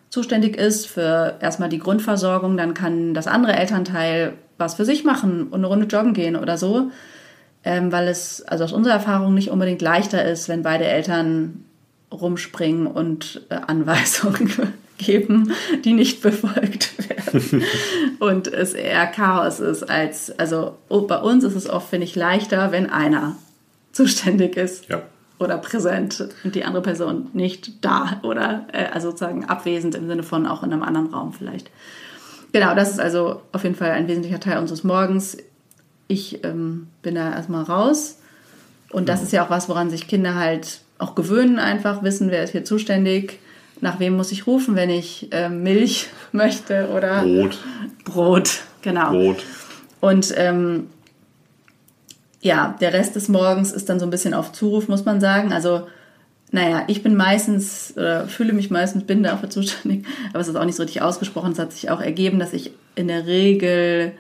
zuständig 0.09 0.57
ist 0.57 0.87
für 0.87 1.37
erstmal 1.41 1.69
die 1.69 1.79
Grundversorgung, 1.79 2.57
dann 2.57 2.75
kann 2.75 3.15
das 3.15 3.27
andere 3.27 3.55
Elternteil 3.55 4.35
was 4.59 4.75
für 4.75 4.87
sich 4.87 5.05
machen 5.05 5.49
und 5.49 5.57
eine 5.57 5.67
Runde 5.67 5.87
joggen 5.87 6.15
gehen 6.15 6.35
oder 6.35 6.57
so 6.57 6.91
ähm, 7.67 7.91
weil 7.91 8.07
es 8.07 8.43
also 8.43 8.63
aus 8.63 8.73
unserer 8.73 8.95
Erfahrung 8.95 9.35
nicht 9.35 9.51
unbedingt 9.51 9.83
leichter 9.83 10.25
ist, 10.25 10.49
wenn 10.49 10.63
beide 10.63 10.85
Eltern 10.85 11.65
rumspringen 12.13 12.87
und 12.87 13.43
äh, 13.49 13.57
Anweisungen 13.67 14.53
geben, 14.99 15.53
die 15.85 15.93
nicht 15.93 16.23
befolgt 16.23 16.93
werden. 17.09 17.65
und 18.21 18.47
es 18.47 18.73
eher 18.73 19.09
Chaos 19.09 19.59
ist 19.59 19.83
als, 19.83 20.39
also 20.39 20.77
oh, 20.89 21.03
bei 21.03 21.19
uns 21.19 21.43
ist 21.43 21.57
es 21.57 21.69
oft, 21.69 21.91
finde 21.91 22.05
ich, 22.05 22.15
leichter, 22.15 22.71
wenn 22.71 22.89
einer 22.89 23.35
zuständig 23.91 24.57
ist. 24.57 24.89
Ja. 24.89 25.03
Oder 25.41 25.59
präsent 25.59 26.29
und 26.45 26.55
die 26.55 26.65
andere 26.65 26.83
Person 26.83 27.27
nicht 27.33 27.85
da 27.85 28.21
oder 28.23 28.69
äh, 28.73 28.87
also 28.87 29.11
sozusagen 29.11 29.45
abwesend 29.45 29.97
im 29.97 30.07
Sinne 30.07 30.23
von 30.23 30.47
auch 30.47 30.63
in 30.63 30.73
einem 30.73 30.85
anderen 30.85 31.13
Raum 31.13 31.33
vielleicht. 31.33 31.69
Genau, 32.53 32.75
das 32.77 32.93
ist 32.93 33.01
also 33.01 33.43
auf 33.53 33.65
jeden 33.65 33.75
Fall 33.75 33.91
ein 33.91 34.07
wesentlicher 34.07 34.41
Teil 34.41 34.59
unseres 34.59 34.85
Morgens 34.85 35.37
ich 36.09 36.45
ähm, 36.45 36.89
bin 37.03 37.15
da 37.15 37.33
erstmal 37.33 37.65
raus. 37.65 38.19
Und 38.91 39.09
das 39.09 39.23
ist 39.23 39.33
ja 39.33 39.45
auch 39.45 39.51
was, 39.51 39.69
woran 39.69 39.91
sich 39.91 40.07
Kinder 40.07 40.35
halt 40.37 40.81
auch 40.99 41.15
gewöhnen, 41.15 41.59
einfach 41.59 42.03
wissen, 42.03 42.31
wer 42.31 42.43
ist 42.43 42.53
hier 42.53 42.65
zuständig, 42.65 43.39
nach 43.81 44.01
wem 44.01 44.17
muss 44.17 44.33
ich 44.33 44.47
rufen, 44.47 44.75
wenn 44.77 44.91
ich 44.91 45.33
äh, 45.33 45.49
Milch 45.49 46.09
möchte 46.33 46.89
oder 46.97 47.23
Brot. 47.23 47.59
Brot, 48.05 48.51
genau. 48.83 49.11
Brot. 49.11 49.45
Und 50.01 50.33
ähm, 50.37 50.89
ja, 52.41 52.77
der 52.81 52.93
Rest 52.93 53.17
des 53.17 53.29
Morgens 53.29 53.73
ist 53.73 53.89
dann 53.89 53.99
so 53.99 54.07
ein 54.07 54.11
bisschen 54.11 54.35
auf 54.35 54.53
Zuruf, 54.53 54.89
muss 54.89 55.05
man 55.05 55.21
sagen. 55.21 55.53
Also, 55.53 55.87
naja, 56.53 56.85
ich 56.87 57.03
bin 57.03 57.17
meistens 57.17 57.93
oder 57.97 58.29
fühle 58.29 58.53
mich 58.53 58.71
meistens, 58.71 59.05
bin 59.05 59.23
dafür 59.23 59.51
zuständig, 59.51 60.07
aber 60.31 60.41
es 60.41 60.49
ist 60.49 60.57
auch 60.57 60.65
nicht 60.65 60.77
so 60.77 60.85
richtig 60.85 61.03
ausgesprochen. 61.03 61.53
Es 61.53 61.59
hat 61.59 61.73
sich 61.73 61.91
auch 61.91 62.01
ergeben, 62.01 62.39
dass 62.39 62.53
ich 62.53 62.71
in 62.95 63.09
der 63.09 63.27
Regel 63.27 64.13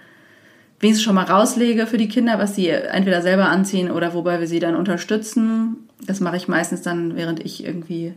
wenigstens 0.81 1.05
schon 1.05 1.15
mal 1.15 1.25
rauslege 1.25 1.87
für 1.87 1.99
die 1.99 2.09
Kinder, 2.09 2.39
was 2.39 2.55
sie 2.55 2.69
entweder 2.69 3.23
selber 3.23 3.49
anziehen 3.49 3.91
oder 3.91 4.15
wobei 4.15 4.41
wir 4.41 4.47
sie 4.47 4.61
dann 4.61 4.77
unterstützen. 4.77 5.89
Das 6.07 6.21
mache 6.21 6.37
ich 6.37 6.49
meistens 6.49 6.83
dann, 6.83 7.17
während 7.17 7.45
ich 7.45 7.65
irgendwie 7.65 8.15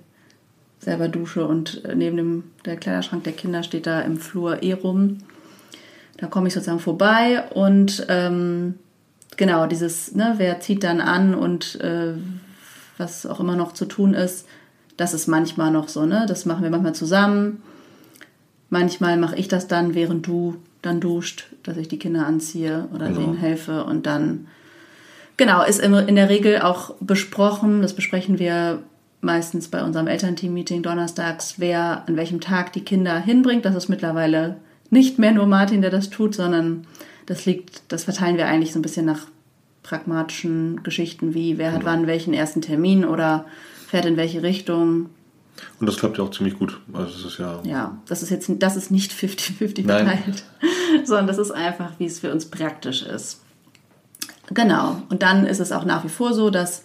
selber 0.79 1.07
dusche 1.07 1.45
und 1.45 1.83
neben 1.95 2.17
dem 2.17 2.43
der 2.65 2.77
Kleiderschrank 2.77 3.23
der 3.23 3.33
Kinder 3.33 3.63
steht 3.63 3.87
da 3.87 4.01
im 4.01 4.17
Flur 4.17 4.63
eh 4.63 4.73
rum. 4.73 5.19
Da 6.17 6.27
komme 6.27 6.47
ich 6.47 6.53
sozusagen 6.53 6.79
vorbei 6.79 7.43
und 7.53 8.05
ähm, 8.09 8.75
genau 9.37 9.67
dieses, 9.67 10.13
ne, 10.15 10.33
wer 10.37 10.59
zieht 10.59 10.83
dann 10.83 10.99
an 10.99 11.33
und 11.33 11.79
äh, 11.81 12.13
was 12.97 13.25
auch 13.25 13.39
immer 13.39 13.55
noch 13.55 13.73
zu 13.73 13.85
tun 13.85 14.13
ist, 14.13 14.45
das 14.97 15.13
ist 15.13 15.27
manchmal 15.27 15.71
noch 15.71 15.87
so, 15.87 16.05
ne? 16.05 16.25
Das 16.27 16.45
machen 16.45 16.63
wir 16.63 16.69
manchmal 16.69 16.93
zusammen. 16.93 17.63
Manchmal 18.69 19.15
mache 19.15 19.37
ich 19.37 19.47
das 19.47 19.67
dann, 19.67 19.95
während 19.95 20.27
du 20.27 20.57
dann 20.81 20.99
duscht, 20.99 21.47
dass 21.63 21.77
ich 21.77 21.87
die 21.87 21.99
Kinder 21.99 22.25
anziehe 22.25 22.87
oder 22.93 23.07
genau. 23.07 23.19
denen 23.19 23.37
helfe 23.37 23.83
und 23.83 24.05
dann 24.05 24.47
genau 25.37 25.63
ist 25.63 25.79
in 25.79 26.15
der 26.15 26.29
Regel 26.29 26.61
auch 26.61 26.95
besprochen. 26.99 27.81
Das 27.81 27.93
besprechen 27.93 28.39
wir 28.39 28.81
meistens 29.21 29.67
bei 29.67 29.83
unserem 29.83 30.07
Elternteam-Meeting 30.07 30.81
donnerstags, 30.83 31.55
wer 31.57 32.03
an 32.07 32.15
welchem 32.15 32.39
Tag 32.39 32.73
die 32.73 32.83
Kinder 32.83 33.19
hinbringt. 33.19 33.65
Das 33.65 33.75
ist 33.75 33.89
mittlerweile 33.89 34.57
nicht 34.89 35.19
mehr 35.19 35.31
nur 35.31 35.45
Martin, 35.45 35.81
der 35.81 35.91
das 35.91 36.09
tut, 36.09 36.35
sondern 36.35 36.87
das 37.25 37.45
liegt, 37.45 37.83
das 37.89 38.05
verteilen 38.05 38.37
wir 38.37 38.47
eigentlich 38.47 38.73
so 38.73 38.79
ein 38.79 38.83
bisschen 38.83 39.05
nach 39.05 39.27
pragmatischen 39.83 40.83
Geschichten 40.83 41.33
wie 41.33 41.57
wer 41.57 41.71
hat 41.71 41.81
genau. 41.81 41.91
wann 41.91 42.07
welchen 42.07 42.33
ersten 42.33 42.61
Termin 42.61 43.05
oder 43.05 43.45
fährt 43.87 44.05
in 44.05 44.17
welche 44.17 44.43
Richtung. 44.43 45.09
Und 45.79 45.87
das 45.87 45.97
klappt 45.97 46.17
ja 46.17 46.23
auch 46.23 46.31
ziemlich 46.31 46.57
gut. 46.57 46.79
Also 46.93 47.13
das 47.13 47.33
ist 47.33 47.39
ja. 47.39 47.59
Ja, 47.63 47.97
das 48.07 48.23
ist 48.23 48.29
jetzt 48.29 48.49
das 48.59 48.75
ist 48.75 48.91
nicht 48.91 49.11
50-50 49.11 49.85
verteilt, 49.85 50.43
sondern 51.05 51.27
das 51.27 51.37
ist 51.37 51.51
einfach, 51.51 51.91
wie 51.97 52.05
es 52.05 52.19
für 52.19 52.31
uns 52.31 52.45
praktisch 52.45 53.03
ist. 53.03 53.41
Genau. 54.53 55.01
Und 55.09 55.21
dann 55.21 55.45
ist 55.45 55.59
es 55.59 55.71
auch 55.71 55.85
nach 55.85 56.03
wie 56.03 56.09
vor 56.09 56.33
so, 56.33 56.49
dass 56.49 56.83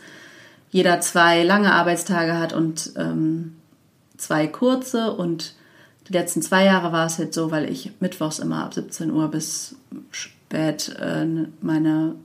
jeder 0.71 1.01
zwei 1.01 1.45
lange 1.45 1.73
Arbeitstage 1.73 2.39
hat 2.39 2.53
und 2.53 2.93
ähm, 2.97 3.55
zwei 4.17 4.47
kurze. 4.47 5.13
Und 5.13 5.55
die 6.09 6.13
letzten 6.13 6.43
zwei 6.43 6.65
Jahre 6.65 6.93
war 6.93 7.07
es 7.07 7.17
jetzt 7.19 7.35
so, 7.35 7.51
weil 7.51 7.71
ich 7.71 7.93
mittwochs 8.01 8.39
immer 8.39 8.65
ab 8.65 8.75
17 8.75 9.11
Uhr 9.11 9.29
bis 9.29 9.77
spät 10.11 10.95
äh, 11.01 11.27
meine 11.61 12.17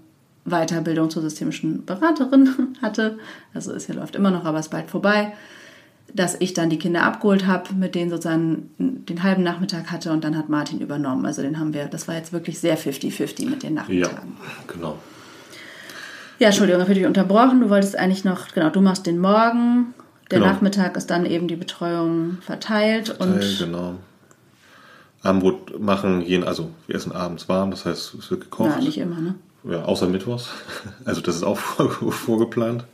Weiterbildung 0.45 1.09
zur 1.09 1.21
systemischen 1.21 1.85
Beraterin 1.85 2.75
hatte. 2.81 3.17
Also 3.53 3.71
es 3.71 3.85
hier 3.85 3.95
läuft 3.95 4.15
immer 4.15 4.31
noch, 4.31 4.45
aber 4.45 4.59
es 4.59 4.65
ist 4.65 4.71
bald 4.71 4.89
vorbei. 4.89 5.33
Dass 6.13 6.35
ich 6.39 6.53
dann 6.53 6.69
die 6.69 6.79
Kinder 6.79 7.03
abgeholt 7.03 7.45
habe, 7.45 7.73
mit 7.75 7.93
denen 7.93 8.09
sozusagen 8.09 8.71
den 8.77 9.23
halben 9.23 9.43
Nachmittag 9.43 9.91
hatte 9.91 10.11
und 10.11 10.23
dann 10.23 10.37
hat 10.37 10.49
Martin 10.49 10.79
übernommen. 10.79 11.25
Also 11.25 11.41
den 11.41 11.59
haben 11.59 11.73
wir, 11.73 11.85
das 11.85 12.07
war 12.07 12.15
jetzt 12.15 12.33
wirklich 12.33 12.59
sehr 12.59 12.77
50-50 12.77 13.47
mit 13.47 13.63
den 13.63 13.75
Nachmittagen. 13.75 14.37
Ja, 14.39 14.73
genau. 14.73 14.97
Ja, 16.39 16.47
Entschuldigung, 16.47 16.81
habe 16.81 16.91
ich 16.93 16.97
dich 16.97 17.07
unterbrochen. 17.07 17.59
Du 17.59 17.69
wolltest 17.69 17.97
eigentlich 17.97 18.23
noch, 18.23 18.47
genau, 18.53 18.69
du 18.69 18.81
machst 18.81 19.05
den 19.05 19.19
Morgen. 19.19 19.93
Der 20.31 20.39
genau. 20.39 20.51
Nachmittag 20.51 20.95
ist 20.95 21.09
dann 21.09 21.25
eben 21.25 21.47
die 21.47 21.55
Betreuung 21.55 22.37
verteilt. 22.41 23.09
verteilt 23.09 23.39
und 23.39 23.59
genau. 23.59 23.95
Abendbrot 25.21 25.79
machen, 25.79 26.21
jeden, 26.21 26.43
also 26.45 26.69
wir 26.87 26.95
essen 26.95 27.11
abends 27.11 27.49
warm, 27.49 27.71
das 27.71 27.85
heißt, 27.85 28.13
es 28.13 28.31
wird 28.31 28.41
gekocht. 28.41 28.69
Ja, 28.69 28.79
nicht 28.79 28.97
immer, 28.97 29.19
ne? 29.19 29.35
Ja, 29.63 29.83
außer 29.83 30.07
Mittwochs. 30.07 30.49
Also 31.05 31.21
das 31.21 31.35
ist 31.35 31.43
auch 31.43 31.57
vorgeplant. 32.11 32.85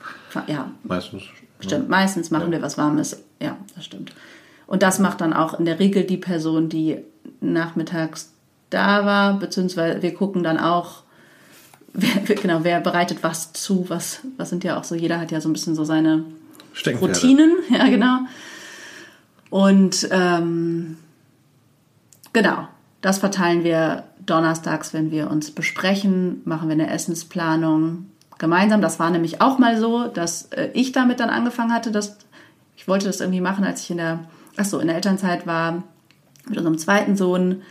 Ja. 0.47 0.71
Meistens. 0.83 1.23
Stimmt, 1.59 1.83
ja. 1.83 1.89
meistens 1.89 2.31
machen 2.31 2.47
ja. 2.47 2.53
wir 2.53 2.61
was 2.61 2.77
Warmes. 2.77 3.23
Ja, 3.41 3.57
das 3.75 3.85
stimmt. 3.85 4.13
Und 4.67 4.83
das 4.83 4.99
macht 4.99 5.21
dann 5.21 5.33
auch 5.33 5.59
in 5.59 5.65
der 5.65 5.79
Regel 5.79 6.03
die 6.03 6.17
Person, 6.17 6.69
die 6.69 6.97
nachmittags 7.39 8.31
da 8.69 9.05
war, 9.05 9.39
beziehungsweise 9.39 10.01
wir 10.01 10.13
gucken 10.13 10.43
dann 10.43 10.57
auch, 10.57 11.03
wer, 11.93 12.35
genau, 12.35 12.63
wer 12.63 12.81
bereitet 12.81 13.19
was 13.21 13.53
zu, 13.53 13.85
was, 13.89 14.19
was 14.37 14.49
sind 14.49 14.63
ja 14.63 14.77
auch 14.77 14.83
so, 14.83 14.95
jeder 14.95 15.19
hat 15.19 15.31
ja 15.31 15.39
so 15.39 15.49
ein 15.49 15.53
bisschen 15.53 15.75
so 15.75 15.83
seine 15.83 16.25
Routinen, 17.01 17.57
ja 17.69 17.87
genau. 17.87 18.19
Und 19.49 20.07
ähm, 20.11 20.97
genau, 22.33 22.67
das 23.05 23.19
verteilen 23.19 23.63
wir 23.63 24.05
donnerstags, 24.25 24.91
wenn 24.91 25.11
wir 25.11 25.29
uns 25.29 25.51
besprechen, 25.51 26.41
machen 26.43 26.69
wir 26.69 26.73
eine 26.73 26.89
Essensplanung 26.89 28.07
gemeinsam. 28.39 28.81
Das 28.81 28.97
war 28.99 29.11
nämlich 29.11 29.41
auch 29.41 29.59
mal 29.59 29.77
so, 29.77 30.07
dass 30.07 30.45
äh, 30.45 30.71
ich 30.73 30.91
damit 30.91 31.19
dann 31.19 31.29
angefangen 31.29 31.71
hatte, 31.71 31.91
dass 31.91 32.17
ich 32.75 32.87
wollte 32.87 33.05
das 33.05 33.21
irgendwie 33.21 33.41
machen, 33.41 33.63
als 33.63 33.83
ich 33.83 33.91
in 33.91 33.97
der, 33.97 34.21
ach 34.57 34.65
so, 34.65 34.79
in 34.79 34.87
der 34.87 34.95
Elternzeit 34.95 35.45
war 35.45 35.83
mit 36.49 36.57
unserem 36.57 36.79
zweiten 36.79 37.15
Sohn 37.15 37.61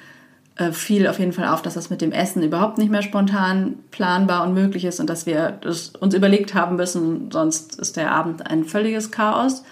äh, 0.55 0.71
fiel 0.71 1.09
auf 1.09 1.19
jeden 1.19 1.33
Fall 1.33 1.49
auf, 1.49 1.63
dass 1.63 1.75
das 1.75 1.91
mit 1.91 2.01
dem 2.01 2.13
Essen 2.13 2.45
überhaupt 2.45 2.79
nicht 2.79 2.93
mehr 2.93 3.03
spontan 3.03 3.75
planbar 3.91 4.47
und 4.47 4.55
möglich 4.55 4.85
ist 4.85 5.01
und 5.01 5.11
dass 5.11 5.27
wir 5.27 5.59
das 5.63 5.89
uns 5.89 6.15
überlegt 6.15 6.55
haben 6.55 6.77
müssen, 6.77 7.33
sonst 7.33 7.75
ist 7.81 7.97
der 7.97 8.13
Abend 8.13 8.49
ein 8.49 8.63
völliges 8.63 9.11
Chaos. 9.11 9.65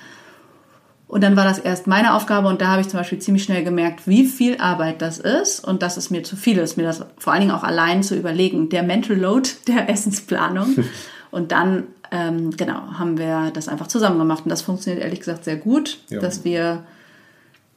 Und 1.13 1.23
dann 1.23 1.37
war 1.37 1.45
das 1.45 1.59
erst 1.59 1.87
meine 1.87 2.15
Aufgabe 2.15 2.49
und 2.49 2.63
da 2.63 2.69
habe 2.69 2.81
ich 2.81 2.89
zum 2.89 2.99
Beispiel 2.99 3.19
ziemlich 3.19 3.45
schnell 3.45 3.65
gemerkt, 3.65 4.09
wie 4.09 4.25
viel 4.25 4.57
Arbeit 4.57 5.03
das 5.03 5.19
ist 5.19 5.63
und 5.63 5.83
dass 5.83 5.99
es 5.99 6.09
mir 6.09 6.23
zu 6.23 6.37
viel 6.37 6.57
ist, 6.57 6.79
mir 6.79 6.85
das 6.85 7.05
vor 7.19 7.35
allen 7.35 7.43
Dingen 7.43 7.53
auch 7.53 7.65
allein 7.65 8.03
zu 8.03 8.17
überlegen, 8.17 8.71
der 8.71 8.83
Mental 8.83 9.19
Load 9.19 9.47
der 9.69 9.91
Essensplanung. 9.91 10.75
und 11.31 11.53
dann, 11.53 11.83
ähm, 12.11 12.57
genau, 12.57 12.95
haben 12.99 13.19
wir 13.19 13.51
das 13.53 13.69
einfach 13.69 13.89
zusammen 13.89 14.19
gemacht 14.19 14.45
und 14.45 14.49
das 14.49 14.63
funktioniert 14.63 15.05
ehrlich 15.05 15.19
gesagt 15.19 15.45
sehr 15.45 15.57
gut, 15.57 15.99
ja. 16.09 16.19
dass 16.19 16.47
wir 16.47 16.83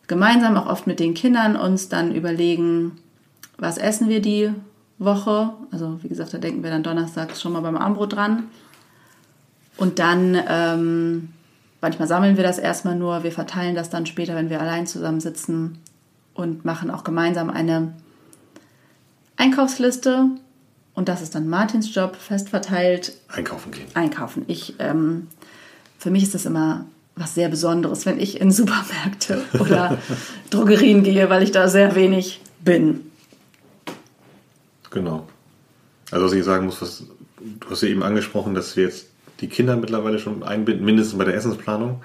gemeinsam 0.08 0.56
auch 0.56 0.67
oft 0.67 0.88
mit 0.88 1.02
den 1.02 1.13
Kindern 1.13 1.58
uns 1.58 1.89
dann 1.89 2.15
überlegen, 2.15 2.93
was 3.58 3.78
essen 3.78 4.08
wir 4.08 4.21
die 4.21 4.50
Woche. 4.98 5.50
Also 5.71 6.00
wie 6.04 6.08
gesagt, 6.08 6.34
da 6.34 6.38
denken 6.38 6.63
wir 6.63 6.69
dann 6.69 6.84
donnerstags 6.84 7.41
schon 7.41 7.52
mal 7.52 7.60
beim 7.60 7.76
Abendbrot 7.76 8.13
dran. 8.13 8.43
Und 9.76 10.00
dann 10.00 10.41
ähm, 10.48 11.30
Manchmal 11.86 12.08
sammeln 12.08 12.36
wir 12.36 12.43
das 12.43 12.58
erstmal 12.58 12.95
nur, 12.95 13.21
wir 13.21 13.32
verteilen 13.32 13.76
das 13.76 13.91
dann 13.91 14.08
später, 14.08 14.36
wenn 14.36 14.50
wir 14.50 14.60
allein 14.60 14.88
zusammensitzen 14.88 15.78
und 16.34 16.65
machen 16.65 16.89
auch 16.89 17.04
gemeinsam 17.04 17.52
eine 17.52 17.93
Einkaufsliste. 19.38 20.30
Und 20.95 21.10
das 21.10 21.21
ist 21.21 21.36
dann 21.36 21.48
Martins 21.48 21.93
Job, 21.93 22.15
fest 22.15 22.50
verteilt. 22.50 23.13
Einkaufen 23.28 23.71
gehen. 23.71 23.86
Einkaufen. 23.93 24.45
Ich, 24.48 24.74
ähm, 24.80 25.28
für 26.00 26.10
mich 26.10 26.24
ist 26.24 26.34
das 26.34 26.48
immer 26.48 26.86
was 27.15 27.36
sehr 27.36 27.50
Besonderes, 27.50 28.08
wenn 28.08 28.19
ich 28.19 28.41
in 28.41 28.52
Supermärkte 28.52 29.43
oder 29.60 30.00
Drogerien 30.50 31.04
gehe, 31.04 31.30
weil 31.30 31.43
ich 31.43 31.52
da 31.52 31.67
sehr 31.67 31.93
wenig 31.93 32.41
bin. 32.62 33.12
Genau. 34.89 35.28
Also 36.10 36.26
was 36.26 36.34
ich 36.34 36.43
sagen 36.43 36.65
muss, 36.65 36.82
was, 36.82 37.04
du 37.39 37.69
hast 37.69 37.84
ja 37.84 37.89
eben 37.89 38.02
angesprochen, 38.02 38.56
dass 38.56 38.76
wir 38.76 38.86
jetzt 38.86 39.06
die 39.41 39.48
Kinder 39.48 39.76
mittlerweile 39.76 40.19
schon 40.19 40.43
einbinden, 40.43 40.86
mindestens 40.86 41.17
bei 41.17 41.26
der 41.26 41.36
Essensplanung. 41.36 42.02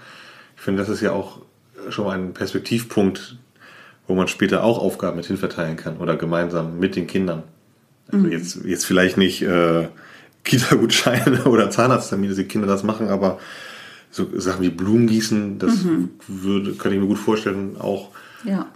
Ich 0.56 0.62
finde, 0.62 0.82
das 0.82 0.88
ist 0.88 1.00
ja 1.00 1.12
auch 1.12 1.40
schon 1.88 2.04
mal 2.04 2.18
ein 2.18 2.34
Perspektivpunkt, 2.34 3.36
wo 4.06 4.14
man 4.14 4.28
später 4.28 4.64
auch 4.64 4.78
Aufgaben 4.78 5.16
mit 5.16 5.26
hinverteilen 5.26 5.76
kann 5.76 5.98
oder 5.98 6.16
gemeinsam 6.16 6.78
mit 6.78 6.96
den 6.96 7.06
Kindern. 7.06 7.44
Also 8.10 8.26
mhm. 8.26 8.32
jetzt, 8.32 8.64
jetzt 8.64 8.84
vielleicht 8.84 9.16
nicht 9.16 9.42
äh, 9.42 9.88
Kita-Gutscheine 10.44 11.44
oder 11.44 11.70
Zahnarzttermine, 11.70 12.30
dass 12.30 12.38
die 12.38 12.44
Kinder 12.44 12.66
das 12.66 12.82
machen, 12.82 13.08
aber 13.08 13.38
so 14.10 14.28
Sachen 14.38 14.62
wie 14.62 14.70
Blumengießen, 14.70 15.58
das 15.58 15.84
mhm. 15.84 16.10
würde, 16.26 16.74
kann 16.74 16.92
ich 16.92 16.98
mir 16.98 17.06
gut 17.06 17.18
vorstellen, 17.18 17.76
auch 17.78 18.10
ja 18.44 18.66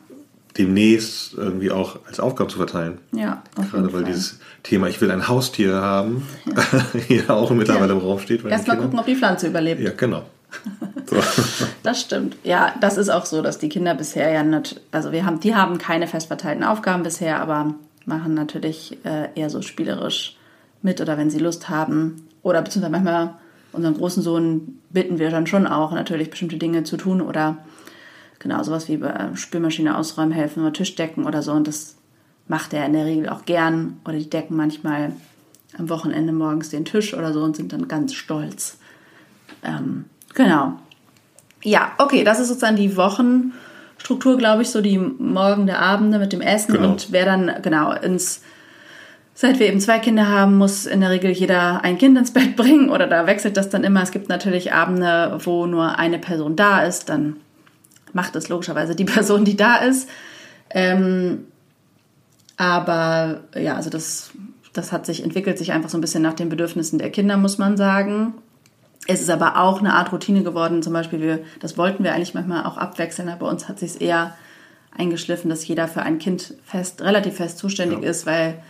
demnächst 0.57 1.35
irgendwie 1.35 1.71
auch 1.71 1.99
als 2.07 2.21
Aufgabe 2.21 2.51
zu 2.51 2.59
verteilen. 2.59 2.99
Ja, 3.13 3.43
Gerade 3.57 3.93
weil 3.93 4.03
Fall. 4.03 4.05
dieses 4.05 4.39
Thema, 4.63 4.89
ich 4.89 5.01
will 5.01 5.11
ein 5.11 5.27
Haustier 5.29 5.75
haben, 5.75 6.27
ja. 6.47 7.01
hier 7.09 7.31
auch 7.31 7.51
mittlerweile 7.51 7.89
ja. 7.89 7.99
im 7.99 7.99
Raum 7.99 8.19
steht. 8.21 8.45
Erstmal 8.45 8.79
gucken, 8.79 8.99
ob 8.99 9.07
die 9.07 9.17
Pflanze 9.17 9.49
überlebt. 9.49 9.81
Ja, 9.81 9.91
genau. 9.97 10.25
So. 11.07 11.17
das 11.83 12.01
stimmt. 12.01 12.37
Ja, 12.45 12.75
das 12.81 12.97
ist 12.97 13.11
auch 13.11 13.27
so, 13.27 13.43
dass 13.43 13.59
die 13.59 13.69
Kinder 13.69 13.95
bisher 13.95 14.31
ja 14.31 14.43
nicht, 14.43 14.81
also 14.91 15.13
wir 15.13 15.27
haben, 15.27 15.39
die 15.39 15.55
haben 15.55 15.77
keine 15.77 16.07
fest 16.07 16.29
verteilten 16.29 16.65
Aufgaben 16.65 17.03
bisher, 17.03 17.43
aber 17.43 17.75
machen 18.07 18.33
natürlich 18.33 18.97
äh, 19.05 19.29
eher 19.35 19.51
so 19.51 19.61
spielerisch 19.61 20.39
mit 20.81 21.03
oder 21.03 21.19
wenn 21.19 21.29
sie 21.29 21.41
Lust 21.41 21.69
haben. 21.69 22.27
Oder 22.43 22.63
beziehungsweise 22.63 22.93
manchmal 22.93 23.35
unseren 23.73 23.95
großen 23.95 24.23
Sohn 24.23 24.79
bitten 24.91 25.19
wir 25.19 25.31
dann 25.31 25.47
schon 25.47 25.67
auch 25.67 25.93
natürlich 25.93 26.31
bestimmte 26.31 26.57
Dinge 26.57 26.85
zu 26.85 26.97
tun 26.97 27.21
oder 27.21 27.59
Genau, 28.45 28.63
sowas 28.63 28.89
wie 28.91 28.99
bei 28.99 29.31
Spülmaschine 29.35 29.97
ausräumen 29.97 30.31
helfen 30.31 30.61
oder 30.61 30.75
Tischdecken 30.75 31.25
oder 31.25 31.41
so. 31.41 31.53
Und 31.53 31.67
das 31.67 31.97
macht 32.47 32.75
er 32.75 32.85
in 32.85 32.93
der 32.93 33.07
Regel 33.07 33.31
auch 33.31 33.47
gern. 33.47 33.99
Oder 34.05 34.19
die 34.19 34.29
decken 34.29 34.55
manchmal 34.55 35.13
am 35.79 35.89
Wochenende 35.89 36.31
morgens 36.31 36.69
den 36.69 36.85
Tisch 36.85 37.15
oder 37.15 37.33
so 37.33 37.43
und 37.43 37.57
sind 37.57 37.73
dann 37.73 37.89
ganz 37.89 38.13
stolz. 38.13 38.77
Ähm, 39.65 40.05
genau. 40.35 40.75
Ja, 41.63 41.93
okay, 41.97 42.23
das 42.23 42.39
ist 42.39 42.49
sozusagen 42.49 42.77
die 42.77 42.99
Wochenstruktur, 42.99 44.37
glaube 44.37 44.61
ich, 44.61 44.69
so 44.69 44.83
die 44.83 44.99
Morgen 44.99 45.65
der 45.65 45.81
Abende 45.81 46.19
mit 46.19 46.35
dem 46.35 46.43
Essen 46.43 46.75
genau. 46.75 46.91
und 46.91 47.13
wer 47.13 47.25
dann 47.25 47.51
genau 47.63 47.93
ins 47.93 48.43
Seit 49.37 49.59
wir 49.59 49.67
eben 49.67 49.81
zwei 49.81 49.99
Kinder 49.99 50.29
haben, 50.29 50.59
muss 50.59 50.87
in 50.87 51.01
der 51.01 51.11
Regel 51.11 51.33
jeder 51.33 51.83
ein 51.83 51.99
Kind 51.99 52.17
ins 52.17 52.33
Bett 52.33 52.55
bringen 52.55 52.89
oder 52.89 53.09
da 53.09 53.27
wechselt 53.27 53.57
das 53.57 53.69
dann 53.69 53.83
immer. 53.83 54.01
Es 54.01 54.13
gibt 54.13 54.29
natürlich 54.29 54.73
Abende, 54.73 55.41
wo 55.43 55.67
nur 55.67 55.99
eine 55.99 56.21
Person 56.21 56.55
da 56.55 56.85
ist, 56.85 57.09
dann 57.09 57.35
macht 58.15 58.37
es 58.37 58.49
logischerweise 58.49 58.95
die 58.95 59.05
Person, 59.05 59.45
die 59.45 59.57
da 59.57 59.77
ist. 59.77 60.09
Ähm, 60.71 61.47
aber 62.57 63.43
ja, 63.55 63.75
also 63.77 63.91
das, 63.91 64.31
das 64.73 64.93
hat 64.93 65.07
sich, 65.07 65.23
entwickelt 65.23 65.59
sich 65.59 65.73
einfach 65.73 65.91
so 65.91 65.99
ein 65.99 66.01
bisschen 66.01 66.23
nach 66.23 66.35
den 66.35 66.49
Bedürfnissen 66.49 66.99
der 66.99 67.11
Kinder, 67.11 67.37
muss 67.37 67.59
man 67.59 67.77
sagen. 67.77 68.35
Es 69.07 69.21
ist 69.21 69.31
aber 69.31 69.59
auch 69.59 69.81
eine 69.81 69.95
Art 69.95 70.13
Routine 70.13 70.43
geworden. 70.43 70.83
Zum 70.83 70.93
Beispiel, 70.93 71.21
wir, 71.21 71.41
das 71.61 71.77
wollten 71.77 72.05
wir 72.05 72.15
eigentlich 72.15 72.35
manchmal 72.35 72.65
auch 72.65 72.79
abwechseln, 72.79 73.29
aber 73.29 73.47
bei 73.47 73.51
uns 73.51 73.69
hat 73.69 73.79
sich 73.79 73.91
es 73.91 73.97
eher 73.97 74.35
eingeschliffen, 74.97 75.51
dass 75.51 75.67
jeder 75.67 75.89
für 75.89 76.03
ein 76.03 76.19
Kind 76.19 76.55
fest, 76.65 77.03
relativ 77.03 77.37
fest 77.37 77.59
zuständig 77.59 78.03
ja. 78.03 78.09
ist, 78.09 78.27
weil 78.27 78.63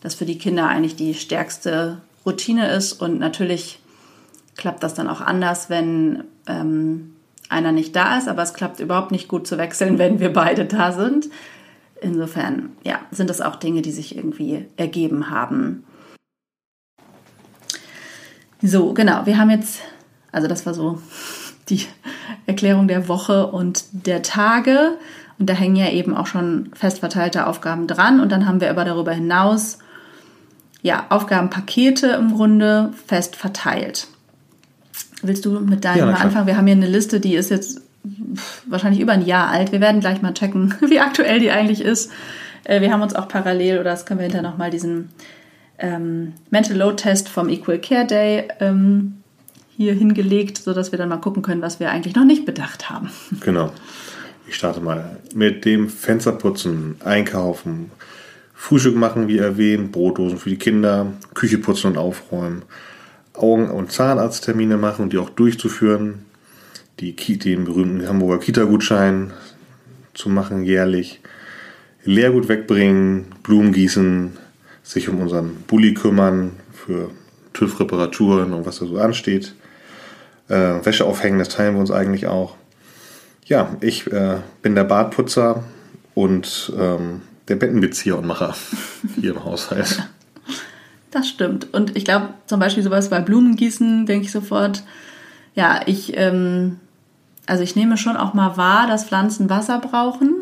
das 0.00 0.14
für 0.14 0.24
die 0.24 0.38
Kinder 0.38 0.68
eigentlich 0.68 0.96
die 0.96 1.14
stärkste 1.14 1.98
Routine 2.24 2.70
ist. 2.70 2.94
Und 2.94 3.18
natürlich 3.18 3.80
klappt 4.56 4.82
das 4.82 4.94
dann 4.94 5.08
auch 5.08 5.20
anders, 5.20 5.68
wenn 5.70 6.24
ähm, 6.46 7.14
einer 7.52 7.72
nicht 7.72 7.94
da 7.94 8.18
ist, 8.18 8.28
aber 8.28 8.42
es 8.42 8.54
klappt 8.54 8.80
überhaupt 8.80 9.12
nicht 9.12 9.28
gut 9.28 9.46
zu 9.46 9.58
wechseln, 9.58 9.98
wenn 9.98 10.20
wir 10.20 10.32
beide 10.32 10.64
da 10.64 10.92
sind. 10.92 11.28
insofern, 12.00 12.70
ja, 12.82 13.00
sind 13.12 13.30
das 13.30 13.40
auch 13.40 13.56
Dinge, 13.56 13.82
die 13.82 13.92
sich 13.92 14.16
irgendwie 14.16 14.66
ergeben 14.76 15.30
haben. 15.30 15.84
So, 18.60 18.92
genau, 18.92 19.26
wir 19.26 19.38
haben 19.38 19.50
jetzt, 19.50 19.80
also 20.30 20.48
das 20.48 20.66
war 20.66 20.74
so 20.74 21.00
die 21.68 21.86
Erklärung 22.46 22.88
der 22.88 23.08
Woche 23.08 23.46
und 23.48 23.84
der 23.92 24.22
Tage. 24.22 24.98
Und 25.38 25.48
da 25.48 25.54
hängen 25.54 25.76
ja 25.76 25.90
eben 25.90 26.16
auch 26.16 26.26
schon 26.26 26.70
fest 26.74 27.00
verteilte 27.00 27.46
Aufgaben 27.46 27.86
dran. 27.86 28.20
Und 28.20 28.30
dann 28.30 28.46
haben 28.46 28.60
wir 28.60 28.70
aber 28.70 28.84
darüber 28.84 29.12
hinaus 29.12 29.78
ja, 30.82 31.06
Aufgabenpakete 31.08 32.08
im 32.08 32.34
Grunde 32.34 32.92
fest 33.06 33.36
verteilt. 33.36 34.08
Willst 35.22 35.44
du 35.44 35.60
mit 35.60 35.84
deinem 35.84 35.98
ja, 35.98 36.06
mal 36.06 36.14
anfangen? 36.14 36.46
Wir 36.46 36.56
haben 36.56 36.66
hier 36.66 36.76
eine 36.76 36.88
Liste, 36.88 37.20
die 37.20 37.34
ist 37.34 37.50
jetzt 37.50 37.80
wahrscheinlich 38.66 39.00
über 39.00 39.12
ein 39.12 39.24
Jahr 39.24 39.48
alt. 39.48 39.72
Wir 39.72 39.80
werden 39.80 40.00
gleich 40.00 40.22
mal 40.22 40.34
checken, 40.34 40.74
wie 40.88 41.00
aktuell 41.00 41.38
die 41.38 41.50
eigentlich 41.50 41.80
ist. 41.80 42.10
Äh, 42.64 42.80
wir 42.80 42.92
haben 42.92 43.02
uns 43.02 43.14
auch 43.14 43.28
parallel, 43.28 43.80
oder 43.80 43.90
das 43.90 44.06
können 44.06 44.20
wir 44.20 44.24
hinterher 44.24 44.48
nochmal 44.48 44.70
diesen 44.70 45.10
ähm, 45.78 46.34
Mental 46.50 46.76
Load 46.76 46.96
Test 46.96 47.28
vom 47.28 47.48
Equal 47.48 47.78
Care 47.78 48.06
Day 48.06 48.48
ähm, 48.60 49.22
hier 49.76 49.94
hingelegt, 49.94 50.58
sodass 50.58 50.92
wir 50.92 50.98
dann 50.98 51.08
mal 51.08 51.16
gucken 51.18 51.42
können, 51.42 51.62
was 51.62 51.80
wir 51.80 51.90
eigentlich 51.90 52.14
noch 52.14 52.24
nicht 52.24 52.44
bedacht 52.44 52.90
haben. 52.90 53.10
Genau. 53.40 53.72
Ich 54.48 54.56
starte 54.56 54.80
mal 54.80 55.18
mit 55.34 55.64
dem 55.64 55.88
Fensterputzen, 55.88 56.96
Einkaufen, 57.04 57.90
Frühstück 58.54 58.96
machen, 58.96 59.28
wie 59.28 59.38
erwähnt, 59.38 59.92
Brotdosen 59.92 60.36
für 60.36 60.50
die 60.50 60.58
Kinder, 60.58 61.06
Küche 61.32 61.58
putzen 61.58 61.92
und 61.92 61.96
aufräumen, 61.96 62.62
Augen- 63.34 63.70
und 63.70 63.92
Zahnarzttermine 63.92 64.76
machen 64.76 65.02
und 65.02 65.12
die 65.12 65.18
auch 65.18 65.30
durchzuführen, 65.30 66.26
die, 67.00 67.14
den 67.16 67.64
berühmten 67.64 68.06
Hamburger 68.06 68.38
Kita-Gutschein 68.38 69.32
zu 70.14 70.28
machen 70.28 70.62
jährlich, 70.62 71.20
Leergut 72.04 72.48
wegbringen, 72.48 73.26
Blumen 73.42 73.72
gießen, 73.72 74.36
sich 74.82 75.08
um 75.08 75.20
unseren 75.20 75.56
Bulli 75.66 75.94
kümmern 75.94 76.52
für 76.72 77.10
TÜV-Reparaturen 77.54 78.52
und 78.52 78.66
was 78.66 78.78
da 78.78 78.86
so 78.86 78.98
ansteht. 78.98 79.54
Äh, 80.48 80.84
Wäsche 80.84 81.04
aufhängen, 81.04 81.38
das 81.38 81.48
teilen 81.48 81.74
wir 81.74 81.80
uns 81.80 81.90
eigentlich 81.90 82.26
auch. 82.26 82.56
Ja, 83.46 83.76
ich 83.80 84.10
äh, 84.12 84.38
bin 84.62 84.74
der 84.74 84.84
Badputzer 84.84 85.64
und 86.14 86.72
ähm, 86.78 87.22
der 87.48 87.56
Bettenbezieher 87.56 88.18
und 88.18 88.26
Macher 88.26 88.54
hier 89.20 89.32
im 89.32 89.44
Haushalt. 89.44 90.08
Das 91.12 91.28
stimmt. 91.28 91.72
Und 91.72 91.94
ich 91.96 92.04
glaube, 92.04 92.30
zum 92.46 92.58
Beispiel 92.58 92.82
sowas 92.82 93.10
bei 93.10 93.20
Blumengießen, 93.20 94.06
denke 94.06 94.24
ich 94.24 94.32
sofort, 94.32 94.82
ja, 95.54 95.82
ich, 95.86 96.16
ähm, 96.16 96.80
also 97.46 97.62
ich 97.62 97.76
nehme 97.76 97.98
schon 97.98 98.16
auch 98.16 98.32
mal 98.32 98.56
wahr, 98.56 98.86
dass 98.86 99.04
Pflanzen 99.04 99.50
Wasser 99.50 99.78
brauchen. 99.78 100.36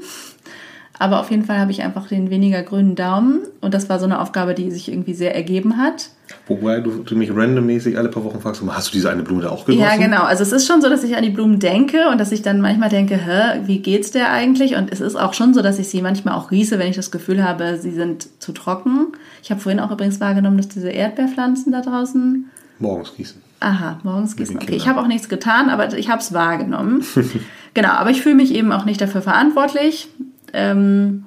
Aber 1.01 1.19
auf 1.19 1.31
jeden 1.31 1.45
Fall 1.45 1.59
habe 1.59 1.71
ich 1.71 1.83
einfach 1.83 2.09
den 2.09 2.29
weniger 2.29 2.63
grünen 2.63 2.95
Daumen. 2.95 3.41
Und 3.63 3.73
das 3.73 3.89
war 3.89 3.99
so 3.99 4.05
eine 4.05 4.21
Aufgabe, 4.21 4.53
die 4.53 4.71
sich 4.71 4.93
irgendwie 4.93 5.15
sehr 5.15 5.35
ergeben 5.35 5.79
hat. 5.79 6.11
Wobei 6.47 6.81
du, 6.81 6.91
du 7.03 7.17
mich 7.17 7.35
randommäßig 7.35 7.97
alle 7.97 8.11
paar 8.11 8.23
Wochen 8.23 8.39
fragst, 8.39 8.63
hast 8.69 8.89
du 8.89 8.93
diese 8.93 9.09
eine 9.09 9.23
Blume 9.23 9.41
da 9.41 9.49
auch 9.49 9.65
gegossen? 9.65 9.81
Ja, 9.81 9.97
genau. 9.97 10.25
Also 10.25 10.43
es 10.43 10.53
ist 10.53 10.67
schon 10.67 10.83
so, 10.83 10.91
dass 10.91 11.03
ich 11.03 11.17
an 11.17 11.23
die 11.23 11.31
Blumen 11.31 11.59
denke 11.59 12.11
und 12.11 12.19
dass 12.19 12.33
ich 12.33 12.43
dann 12.43 12.61
manchmal 12.61 12.91
denke, 12.91 13.17
hä, 13.17 13.63
wie 13.65 13.79
geht's 13.79 14.11
der 14.11 14.31
eigentlich? 14.31 14.77
Und 14.77 14.93
es 14.93 15.01
ist 15.01 15.17
auch 15.17 15.33
schon 15.33 15.55
so, 15.55 15.63
dass 15.63 15.79
ich 15.79 15.89
sie 15.89 16.03
manchmal 16.03 16.35
auch 16.35 16.51
gieße, 16.51 16.79
wenn 16.79 16.91
ich 16.91 16.97
das 16.97 17.11
Gefühl 17.11 17.43
habe, 17.43 17.79
sie 17.79 17.93
sind 17.93 18.29
zu 18.39 18.53
trocken. 18.53 19.07
Ich 19.43 19.51
habe 19.51 19.59
vorhin 19.59 19.81
auch 19.81 19.91
übrigens 19.91 20.21
wahrgenommen, 20.21 20.59
dass 20.59 20.69
diese 20.69 20.91
Erdbeerpflanzen 20.91 21.73
da 21.73 21.81
draußen... 21.81 22.45
Morgens 22.79 23.15
gießen. 23.17 23.41
Aha, 23.61 24.01
morgens 24.03 24.37
gießen. 24.37 24.57
Okay, 24.57 24.77
ich 24.77 24.87
habe 24.87 25.01
auch 25.01 25.07
nichts 25.07 25.31
getan, 25.31 25.71
aber 25.71 25.97
ich 25.97 26.11
habe 26.11 26.21
es 26.21 26.35
wahrgenommen. 26.35 27.05
genau, 27.75 27.91
aber 27.91 28.11
ich 28.11 28.21
fühle 28.21 28.35
mich 28.35 28.55
eben 28.55 28.71
auch 28.73 28.85
nicht 28.85 29.01
dafür 29.01 29.23
verantwortlich. 29.23 30.09
Ähm, 30.53 31.25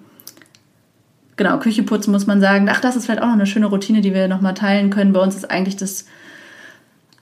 genau, 1.35 1.59
Küche 1.59 1.83
putzen 1.83 2.11
muss 2.11 2.27
man 2.27 2.41
sagen. 2.41 2.69
Ach, 2.69 2.81
das 2.81 2.95
ist 2.95 3.05
vielleicht 3.05 3.21
auch 3.21 3.27
noch 3.27 3.33
eine 3.33 3.45
schöne 3.45 3.67
Routine, 3.67 4.01
die 4.01 4.13
wir 4.13 4.27
nochmal 4.27 4.53
teilen 4.53 4.89
können. 4.89 5.13
Bei 5.13 5.21
uns 5.21 5.35
ist 5.35 5.49
eigentlich 5.49 5.77
das 5.77 6.05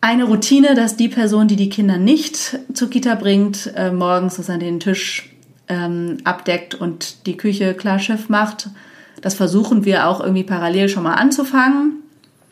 eine 0.02 0.24
Routine, 0.24 0.74
dass 0.74 0.98
die 0.98 1.10
Person, 1.10 1.48
die 1.48 1.56
die 1.56 1.70
Kinder 1.70 1.98
nicht 1.98 2.60
zur 2.74 2.90
Kita 2.90 3.16
bringt, 3.16 3.72
äh, 3.76 3.92
morgens 3.92 4.36
sozusagen 4.36 4.60
den 4.60 4.80
Tisch 4.80 5.30
ähm, 5.68 6.18
abdeckt 6.24 6.76
und 6.76 7.28
die 7.28 7.38
Küche 7.38 7.76
klar 7.76 8.00
Schiff 8.00 8.28
macht. 8.28 8.70
Das 9.22 9.36
versuchen 9.36 9.86
wir 9.86 10.08
auch 10.08 10.20
irgendwie 10.20 10.44
parallel 10.44 10.90
schon 10.90 11.04
mal 11.04 11.14
anzufangen. 11.14 12.02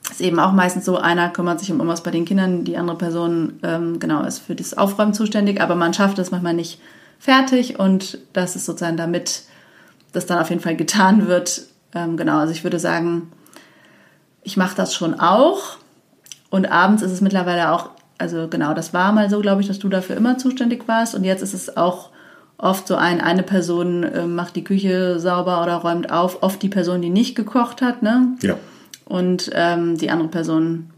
Ist 0.09 0.21
eben 0.21 0.39
auch 0.39 0.53
meistens 0.53 0.85
so, 0.85 0.97
einer 0.97 1.29
kümmert 1.29 1.59
sich 1.59 1.71
um 1.71 1.77
irgendwas 1.77 2.03
bei 2.03 2.12
den 2.12 2.25
Kindern, 2.25 2.63
die 2.63 2.77
andere 2.77 2.97
Person 2.97 3.53
ähm, 3.63 3.99
genau 3.99 4.23
ist 4.23 4.39
für 4.39 4.55
das 4.55 4.75
Aufräumen 4.75 5.13
zuständig, 5.13 5.62
aber 5.62 5.75
man 5.75 5.93
schafft 5.93 6.19
es 6.19 6.31
manchmal 6.31 6.53
nicht 6.53 6.79
fertig 7.19 7.77
und 7.77 8.17
das 8.34 8.55
ist 8.55 8.65
sozusagen 8.65 8.97
damit 8.97 9.43
das 10.12 10.25
dann 10.25 10.39
auf 10.39 10.49
jeden 10.49 10.62
Fall 10.62 10.75
getan 10.75 11.27
wird. 11.27 11.63
Ähm, 11.93 12.17
genau, 12.17 12.39
also 12.39 12.51
ich 12.51 12.63
würde 12.63 12.79
sagen, 12.79 13.32
ich 14.43 14.58
mache 14.58 14.75
das 14.75 14.95
schon 14.95 15.19
auch 15.19 15.77
und 16.49 16.71
abends 16.71 17.03
ist 17.03 17.12
es 17.12 17.21
mittlerweile 17.21 17.71
auch, 17.71 17.91
also 18.17 18.47
genau, 18.47 18.73
das 18.73 18.93
war 18.93 19.12
mal 19.12 19.29
so, 19.29 19.39
glaube 19.41 19.62
ich, 19.62 19.67
dass 19.67 19.79
du 19.79 19.89
dafür 19.89 20.17
immer 20.17 20.38
zuständig 20.38 20.88
warst 20.88 21.13
und 21.13 21.23
jetzt 21.23 21.43
ist 21.43 21.53
es 21.53 21.77
auch 21.77 22.10
oft 22.58 22.88
so 22.88 22.95
ein, 22.95 23.21
eine 23.21 23.43
Person 23.43 24.03
äh, 24.03 24.25
macht 24.25 24.55
die 24.55 24.63
Küche 24.63 25.19
sauber 25.19 25.62
oder 25.63 25.75
räumt 25.75 26.12
auf, 26.12 26.43
oft 26.43 26.62
die 26.62 26.69
Person, 26.69 27.01
die 27.01 27.10
nicht 27.10 27.36
gekocht 27.36 27.82
hat, 27.82 28.03
ne? 28.03 28.36
Ja. 28.41 28.55
Und 29.05 29.49
ähm, 29.53 29.97
die 29.97 30.12
andere 30.12 30.29
Person 30.29 30.91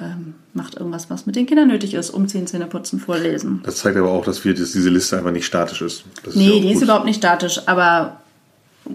ähm, 0.00 0.34
macht 0.54 0.76
irgendwas, 0.76 1.10
was 1.10 1.26
mit 1.26 1.36
den 1.36 1.46
Kindern 1.46 1.68
nötig 1.68 1.94
ist. 1.94 2.10
Umziehen, 2.10 2.46
Zähne 2.46 2.66
putzen, 2.66 3.00
vorlesen. 3.00 3.60
Das 3.64 3.76
zeigt 3.76 3.96
aber 3.96 4.10
auch, 4.10 4.24
dass 4.24 4.44
wir 4.44 4.54
dass 4.54 4.72
diese 4.72 4.90
Liste 4.90 5.18
einfach 5.18 5.32
nicht 5.32 5.46
statisch 5.46 5.82
ist. 5.82 6.04
Das 6.24 6.34
nee, 6.34 6.46
ist 6.46 6.54
ja 6.54 6.60
die 6.60 6.66
gut. 6.66 6.76
ist 6.76 6.82
überhaupt 6.82 7.04
nicht 7.04 7.18
statisch, 7.18 7.60
aber 7.66 8.20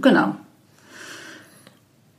genau. 0.02 0.36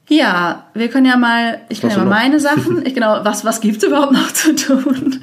Ja, 0.08 0.66
wir 0.72 0.88
können 0.88 1.06
ja 1.06 1.16
mal, 1.16 1.62
ich 1.68 1.80
kann 1.80 1.90
ja 1.90 1.98
mal 1.98 2.06
meine 2.06 2.38
Sachen, 2.40 2.86
ich, 2.86 2.94
genau, 2.94 3.24
was, 3.24 3.44
was 3.44 3.60
gibt's 3.60 3.82
überhaupt 3.82 4.12
noch 4.12 4.32
zu 4.32 4.54
tun? 4.54 5.20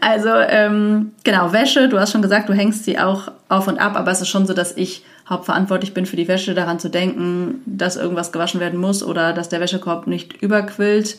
Also, 0.00 0.28
ähm, 0.28 1.12
genau, 1.24 1.52
Wäsche, 1.52 1.88
du 1.88 1.98
hast 1.98 2.12
schon 2.12 2.22
gesagt, 2.22 2.48
du 2.48 2.52
hängst 2.52 2.84
sie 2.84 2.98
auch 2.98 3.32
auf 3.48 3.66
und 3.66 3.78
ab, 3.78 3.96
aber 3.96 4.10
es 4.12 4.20
ist 4.20 4.28
schon 4.28 4.46
so, 4.46 4.54
dass 4.54 4.76
ich 4.76 5.04
hauptverantwortlich 5.28 5.94
bin 5.94 6.06
für 6.06 6.16
die 6.16 6.28
Wäsche, 6.28 6.54
daran 6.54 6.78
zu 6.78 6.90
denken, 6.90 7.62
dass 7.66 7.96
irgendwas 7.96 8.32
gewaschen 8.32 8.60
werden 8.60 8.80
muss 8.80 9.02
oder 9.02 9.32
dass 9.32 9.48
der 9.48 9.60
Wäschekorb 9.60 10.06
nicht 10.06 10.40
überquillt 10.42 11.18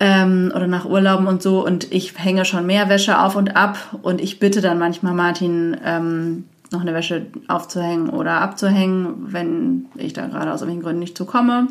ähm, 0.00 0.52
oder 0.54 0.66
nach 0.66 0.84
Urlauben 0.84 1.26
und 1.26 1.42
so. 1.42 1.64
Und 1.64 1.92
ich 1.92 2.18
hänge 2.18 2.44
schon 2.44 2.66
mehr 2.66 2.88
Wäsche 2.88 3.20
auf 3.20 3.36
und 3.36 3.56
ab 3.56 3.78
und 4.02 4.20
ich 4.20 4.38
bitte 4.38 4.60
dann 4.60 4.78
manchmal 4.78 5.14
Martin, 5.14 5.76
ähm, 5.84 6.44
noch 6.72 6.80
eine 6.80 6.94
Wäsche 6.94 7.26
aufzuhängen 7.48 8.10
oder 8.10 8.40
abzuhängen, 8.40 9.32
wenn 9.32 9.86
ich 9.94 10.12
da 10.12 10.26
gerade 10.26 10.52
aus 10.52 10.60
irgendwelchen 10.60 10.82
Gründen 10.82 10.98
nicht 11.00 11.16
zukomme. 11.16 11.68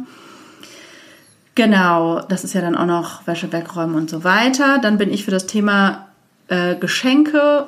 Genau, 1.54 2.22
das 2.22 2.44
ist 2.44 2.54
ja 2.54 2.62
dann 2.62 2.76
auch 2.76 2.86
noch 2.86 3.28
Wäsche 3.28 3.52
wegräumen 3.52 3.96
und 3.96 4.10
so 4.10 4.24
weiter. 4.24 4.80
Dann 4.80 4.98
bin 4.98 5.12
ich 5.12 5.24
für 5.24 5.32
das 5.32 5.48
Thema 5.48 6.08
äh, 6.48 6.76
Geschenke 6.76 7.68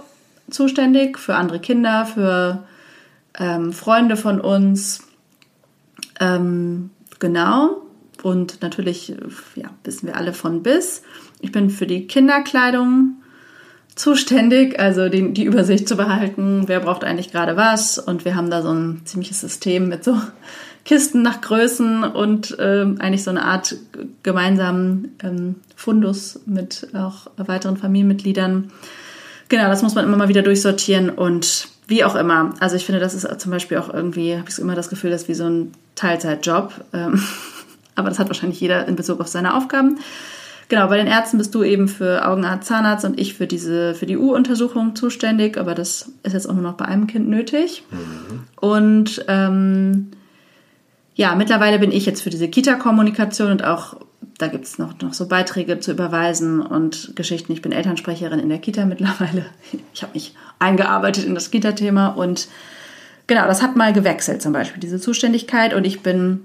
zuständig, 0.49 1.17
für 1.17 1.35
andere 1.35 1.59
Kinder, 1.59 2.05
für 2.05 2.63
ähm, 3.37 3.71
Freunde 3.73 4.17
von 4.17 4.41
uns. 4.41 5.07
Ähm, 6.19 6.89
genau. 7.19 7.81
Und 8.27 8.61
natürlich, 8.61 9.15
ja, 9.55 9.69
wissen 9.85 10.05
wir 10.05 10.17
alle 10.17 10.33
von 10.33 10.61
bis. 10.61 11.01
Ich 11.39 11.53
bin 11.53 11.69
für 11.69 11.87
die 11.87 12.07
Kinderkleidung 12.07 13.21
zuständig, 13.95 14.77
also 14.81 15.07
die, 15.07 15.31
die 15.31 15.45
Übersicht 15.45 15.87
zu 15.87 15.95
behalten, 15.95 16.63
wer 16.65 16.81
braucht 16.81 17.05
eigentlich 17.05 17.31
gerade 17.31 17.55
was. 17.55 17.97
Und 17.97 18.25
wir 18.25 18.35
haben 18.35 18.49
da 18.49 18.61
so 18.61 18.73
ein 18.73 19.03
ziemliches 19.05 19.39
System 19.39 19.87
mit 19.87 20.03
so 20.03 20.19
Kisten 20.83 21.21
nach 21.21 21.39
Größen 21.39 22.03
und 22.03 22.57
ähm, 22.59 22.97
eigentlich 22.99 23.23
so 23.23 23.29
eine 23.29 23.45
Art 23.45 23.77
gemeinsamen 24.23 25.15
ähm, 25.23 25.55
Fundus 25.77 26.41
mit 26.45 26.89
auch 26.95 27.27
weiteren 27.37 27.77
Familienmitgliedern. 27.77 28.73
Genau, 29.47 29.69
das 29.69 29.83
muss 29.83 29.95
man 29.95 30.03
immer 30.03 30.17
mal 30.17 30.27
wieder 30.27 30.41
durchsortieren 30.41 31.11
und 31.11 31.69
wie 31.87 32.03
auch 32.03 32.15
immer. 32.15 32.55
Also 32.59 32.75
ich 32.75 32.85
finde, 32.85 32.99
das 32.99 33.13
ist 33.13 33.39
zum 33.39 33.51
Beispiel 33.53 33.77
auch 33.77 33.93
irgendwie, 33.93 34.35
habe 34.35 34.49
ich 34.49 34.59
immer 34.59 34.75
das 34.75 34.89
Gefühl, 34.89 35.11
das 35.11 35.21
ist 35.21 35.29
wie 35.29 35.33
so 35.33 35.45
ein 35.45 35.71
Teilzeitjob. 35.95 36.73
Ähm, 36.91 37.23
aber 37.97 38.09
das 38.09 38.19
hat 38.19 38.27
wahrscheinlich 38.27 38.61
jeder 38.61 38.87
in 38.87 38.95
Bezug 38.95 39.19
auf 39.19 39.27
seine 39.27 39.55
Aufgaben. 39.55 39.99
Genau, 40.69 40.87
bei 40.87 40.97
den 40.97 41.07
Ärzten 41.07 41.37
bist 41.37 41.55
du 41.55 41.63
eben 41.63 41.87
für 41.87 42.25
Augenarzt, 42.25 42.67
Zahnarzt 42.67 43.05
und 43.05 43.19
ich 43.19 43.33
für 43.35 43.47
diese 43.47 43.95
für 43.95 44.05
die 44.05 44.17
U-Untersuchung 44.17 44.95
zuständig, 44.95 45.57
aber 45.57 45.75
das 45.75 46.11
ist 46.23 46.33
jetzt 46.33 46.49
auch 46.49 46.53
nur 46.53 46.63
noch 46.63 46.73
bei 46.73 46.85
einem 46.85 47.07
Kind 47.07 47.29
nötig. 47.29 47.83
Mhm. 47.89 48.43
Und 48.59 49.25
ähm, 49.27 50.11
ja, 51.15 51.35
mittlerweile 51.35 51.79
bin 51.79 51.91
ich 51.91 52.05
jetzt 52.05 52.21
für 52.21 52.29
diese 52.29 52.49
Kita-Kommunikation 52.49 53.51
und 53.51 53.63
auch 53.63 53.95
da 54.37 54.47
gibt 54.47 54.65
es 54.65 54.77
noch, 54.77 54.99
noch 55.01 55.13
so 55.13 55.27
Beiträge 55.27 55.79
zu 55.79 55.91
überweisen 55.91 56.61
und 56.61 57.15
Geschichten. 57.15 57.51
Ich 57.53 57.61
bin 57.61 57.71
Elternsprecherin 57.71 58.39
in 58.39 58.49
der 58.49 58.59
Kita 58.59 58.85
mittlerweile. 58.85 59.45
Ich 59.93 60.03
habe 60.03 60.13
mich 60.13 60.35
eingearbeitet 60.59 61.25
in 61.25 61.33
das 61.33 61.49
Kita-Thema 61.49 62.09
und 62.09 62.49
genau, 63.25 63.47
das 63.47 63.63
hat 63.63 63.75
mal 63.75 63.93
gewechselt 63.93 64.43
zum 64.43 64.53
Beispiel, 64.53 64.79
diese 64.79 64.99
Zuständigkeit. 64.99 65.73
Und 65.73 65.85
ich 65.85 66.01
bin 66.01 66.41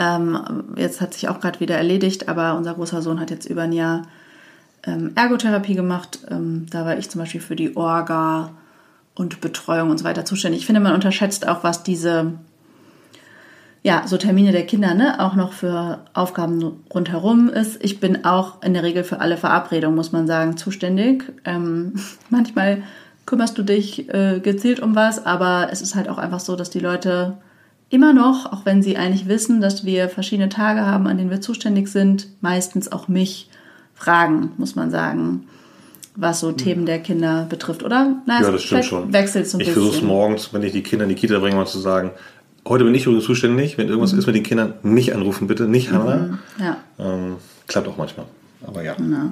ähm, 0.00 0.64
jetzt 0.76 1.02
hat 1.02 1.12
sich 1.12 1.28
auch 1.28 1.40
gerade 1.40 1.60
wieder 1.60 1.76
erledigt, 1.76 2.28
aber 2.28 2.56
unser 2.56 2.72
großer 2.72 3.02
Sohn 3.02 3.20
hat 3.20 3.30
jetzt 3.30 3.44
über 3.44 3.62
ein 3.62 3.72
Jahr 3.72 4.04
ähm, 4.84 5.12
Ergotherapie 5.14 5.74
gemacht. 5.74 6.20
Ähm, 6.30 6.64
da 6.70 6.86
war 6.86 6.96
ich 6.96 7.10
zum 7.10 7.20
Beispiel 7.20 7.42
für 7.42 7.54
die 7.54 7.76
Orga 7.76 8.50
und 9.14 9.42
Betreuung 9.42 9.90
und 9.90 9.98
so 9.98 10.04
weiter 10.04 10.24
zuständig. 10.24 10.60
Ich 10.60 10.66
finde, 10.66 10.80
man 10.80 10.94
unterschätzt 10.94 11.46
auch, 11.46 11.62
was 11.64 11.82
diese 11.82 12.32
ja, 13.82 14.06
so 14.06 14.16
Termine 14.16 14.52
der 14.52 14.66
Kinder, 14.66 14.94
ne, 14.94 15.20
auch 15.20 15.34
noch 15.34 15.52
für 15.52 16.00
Aufgaben 16.14 16.82
rundherum 16.94 17.50
ist. 17.50 17.82
Ich 17.84 18.00
bin 18.00 18.24
auch 18.24 18.62
in 18.62 18.72
der 18.72 18.82
Regel 18.82 19.04
für 19.04 19.20
alle 19.20 19.36
Verabredungen, 19.36 19.96
muss 19.96 20.12
man 20.12 20.26
sagen, 20.26 20.56
zuständig. 20.56 21.24
Ähm, 21.44 21.94
manchmal 22.30 22.82
kümmerst 23.26 23.58
du 23.58 23.62
dich 23.62 24.08
äh, 24.08 24.40
gezielt 24.40 24.80
um 24.80 24.94
was, 24.94 25.26
aber 25.26 25.68
es 25.70 25.82
ist 25.82 25.94
halt 25.94 26.08
auch 26.08 26.18
einfach 26.18 26.40
so, 26.40 26.56
dass 26.56 26.70
die 26.70 26.80
Leute 26.80 27.36
immer 27.90 28.12
noch, 28.12 28.50
auch 28.52 28.64
wenn 28.64 28.82
sie 28.82 28.96
eigentlich 28.96 29.28
wissen, 29.28 29.60
dass 29.60 29.84
wir 29.84 30.08
verschiedene 30.08 30.48
Tage 30.48 30.86
haben, 30.86 31.06
an 31.06 31.18
denen 31.18 31.30
wir 31.30 31.40
zuständig 31.40 31.88
sind, 31.88 32.28
meistens 32.40 32.90
auch 32.90 33.08
mich 33.08 33.50
fragen, 33.94 34.52
muss 34.56 34.76
man 34.76 34.90
sagen, 34.90 35.46
was 36.14 36.40
so 36.40 36.52
Themen 36.52 36.86
der 36.86 37.00
Kinder 37.00 37.46
betrifft, 37.48 37.82
oder? 37.82 38.16
Na, 38.26 38.40
ja, 38.40 38.50
das 38.50 38.62
stimmt 38.62 38.84
schon. 38.84 39.12
Wechselt 39.12 39.48
so 39.48 39.58
ein 39.58 39.62
ich 39.62 39.72
versuche 39.72 39.96
es 39.96 40.02
morgens, 40.02 40.52
wenn 40.54 40.62
ich 40.62 40.72
die 40.72 40.82
Kinder 40.82 41.04
in 41.04 41.08
die 41.08 41.14
Kita 41.14 41.38
bringe, 41.38 41.56
mal 41.56 41.66
zu 41.66 41.78
sagen, 41.78 42.12
heute 42.66 42.84
bin 42.84 42.94
ich 42.94 43.04
übrigens 43.06 43.24
zuständig, 43.24 43.76
wenn 43.76 43.88
irgendwas 43.88 44.12
mhm. 44.12 44.20
ist 44.20 44.26
mit 44.26 44.36
den 44.36 44.42
Kindern, 44.44 44.74
mich 44.82 45.14
anrufen 45.14 45.48
bitte, 45.48 45.64
nicht 45.64 45.90
Hannah. 45.90 46.16
Mhm. 46.16 46.38
Ja. 46.58 46.76
Ähm, 46.98 47.36
klappt 47.66 47.88
auch 47.88 47.96
manchmal, 47.96 48.26
aber 48.66 48.82
ja. 48.82 48.94
Genau. 48.94 49.30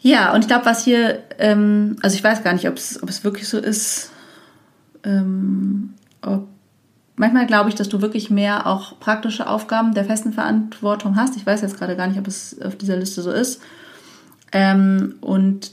Ja, 0.00 0.34
und 0.34 0.42
ich 0.42 0.46
glaube, 0.46 0.66
was 0.66 0.84
hier, 0.84 1.20
ähm, 1.38 1.96
also 2.02 2.14
ich 2.14 2.22
weiß 2.22 2.44
gar 2.44 2.52
nicht, 2.52 2.68
ob 2.68 2.76
es 2.76 3.24
wirklich 3.24 3.48
so 3.48 3.58
ist. 3.58 4.10
Ähm, 5.02 5.94
manchmal 7.16 7.46
glaube 7.46 7.68
ich, 7.68 7.74
dass 7.74 7.88
du 7.88 8.00
wirklich 8.00 8.30
mehr 8.30 8.66
auch 8.66 8.98
praktische 9.00 9.48
Aufgaben 9.48 9.94
der 9.94 10.04
festen 10.04 10.32
Verantwortung 10.32 11.16
hast. 11.16 11.36
Ich 11.36 11.46
weiß 11.46 11.62
jetzt 11.62 11.78
gerade 11.78 11.96
gar 11.96 12.06
nicht, 12.06 12.18
ob 12.18 12.26
es 12.26 12.60
auf 12.62 12.76
dieser 12.76 12.96
Liste 12.96 13.22
so 13.22 13.30
ist. 13.30 13.60
Ähm, 14.52 15.16
und 15.20 15.72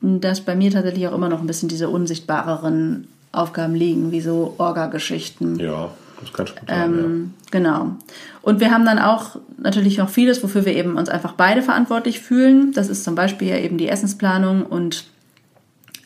dass 0.00 0.40
bei 0.40 0.54
mir 0.54 0.70
tatsächlich 0.70 1.06
auch 1.08 1.14
immer 1.14 1.28
noch 1.28 1.40
ein 1.40 1.46
bisschen 1.46 1.68
diese 1.68 1.88
unsichtbareren 1.88 3.08
Aufgaben 3.32 3.74
liegen, 3.74 4.12
wie 4.12 4.20
so 4.20 4.54
Orga-Geschichten. 4.58 5.58
Ja, 5.58 5.90
das 6.20 6.32
kann 6.32 6.46
schon 6.46 6.56
sein, 6.66 6.92
ähm, 6.92 7.32
ja. 7.34 7.50
Genau. 7.50 7.96
Und 8.42 8.60
wir 8.60 8.70
haben 8.70 8.84
dann 8.84 8.98
auch 8.98 9.36
natürlich 9.58 9.98
noch 9.98 10.08
vieles, 10.08 10.42
wofür 10.42 10.64
wir 10.64 10.74
eben 10.74 10.96
uns 10.96 11.08
einfach 11.08 11.32
beide 11.32 11.62
verantwortlich 11.62 12.20
fühlen. 12.20 12.72
Das 12.72 12.88
ist 12.88 13.04
zum 13.04 13.14
Beispiel 13.14 13.48
ja 13.48 13.58
eben 13.58 13.78
die 13.78 13.88
Essensplanung 13.88 14.64
und 14.64 15.04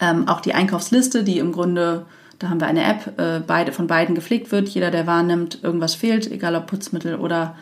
ähm, 0.01 0.29
auch 0.29 0.41
die 0.41 0.55
Einkaufsliste, 0.55 1.23
die 1.23 1.39
im 1.39 1.53
Grunde, 1.53 2.07
da 2.41 2.49
haben 2.49 2.61
wir 2.61 2.67
eine 2.67 2.83
App, 2.83 3.19
äh, 3.19 3.41
beide, 3.47 3.71
von 3.71 3.87
beiden 3.87 4.15
gepflegt 4.15 4.51
wird. 4.51 4.69
Jeder, 4.71 4.91
der 4.91 5.07
wahrnimmt, 5.07 5.63
irgendwas 5.63 5.95
fehlt, 5.95 6.31
egal 6.31 6.57
ob 6.57 6.67
Putzmittel 6.67 7.17
oder 7.17 7.55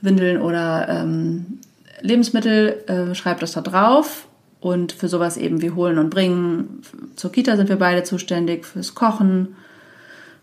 Windeln 0.00 0.40
oder 0.40 0.88
ähm, 0.88 1.60
Lebensmittel, 2.00 2.82
äh, 2.86 3.14
schreibt 3.14 3.42
das 3.42 3.52
da 3.52 3.60
drauf. 3.60 4.26
Und 4.58 4.92
für 4.92 5.08
sowas 5.08 5.38
eben 5.38 5.62
wie 5.62 5.70
holen 5.70 5.96
und 5.98 6.10
bringen. 6.10 6.82
Zur 7.16 7.32
Kita 7.32 7.56
sind 7.56 7.70
wir 7.70 7.76
beide 7.76 8.02
zuständig, 8.02 8.66
fürs 8.66 8.94
Kochen, 8.94 9.56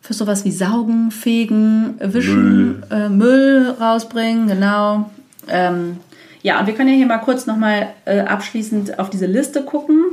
für 0.02 0.14
sowas 0.14 0.44
wie 0.44 0.52
Saugen, 0.52 1.12
Fegen, 1.12 2.00
Wischen, 2.00 2.80
Müll, 2.80 2.84
äh, 2.90 3.10
Müll 3.10 3.76
rausbringen, 3.80 4.48
genau. 4.48 5.12
Ähm, 5.48 5.98
ja, 6.42 6.60
und 6.60 6.66
wir 6.66 6.74
können 6.74 6.90
ja 6.90 6.96
hier 6.96 7.06
mal 7.06 7.20
kurz 7.20 7.46
nochmal 7.46 7.90
äh, 8.06 8.22
abschließend 8.22 8.98
auf 8.98 9.12
diese 9.12 9.28
Liste 9.28 9.64
gucken 9.64 10.04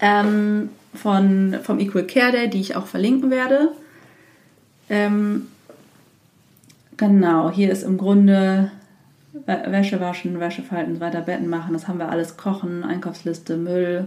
ähm, 0.00 0.68
von, 0.94 1.56
vom 1.62 1.78
Equal 1.78 2.06
Care 2.06 2.32
Day, 2.32 2.48
die 2.48 2.60
ich 2.60 2.76
auch 2.76 2.86
verlinken 2.86 3.30
werde. 3.30 3.70
Ähm, 4.88 5.48
genau, 6.96 7.50
hier 7.50 7.70
ist 7.70 7.82
im 7.82 7.98
Grunde 7.98 8.70
Wäsche 9.46 10.00
waschen, 10.00 10.38
Wäsche 10.40 10.62
falten, 10.62 11.00
weiter 11.00 11.20
Betten 11.20 11.48
machen, 11.48 11.72
das 11.72 11.88
haben 11.88 11.98
wir 11.98 12.08
alles. 12.08 12.36
Kochen, 12.36 12.84
Einkaufsliste, 12.84 13.56
Müll, 13.56 14.06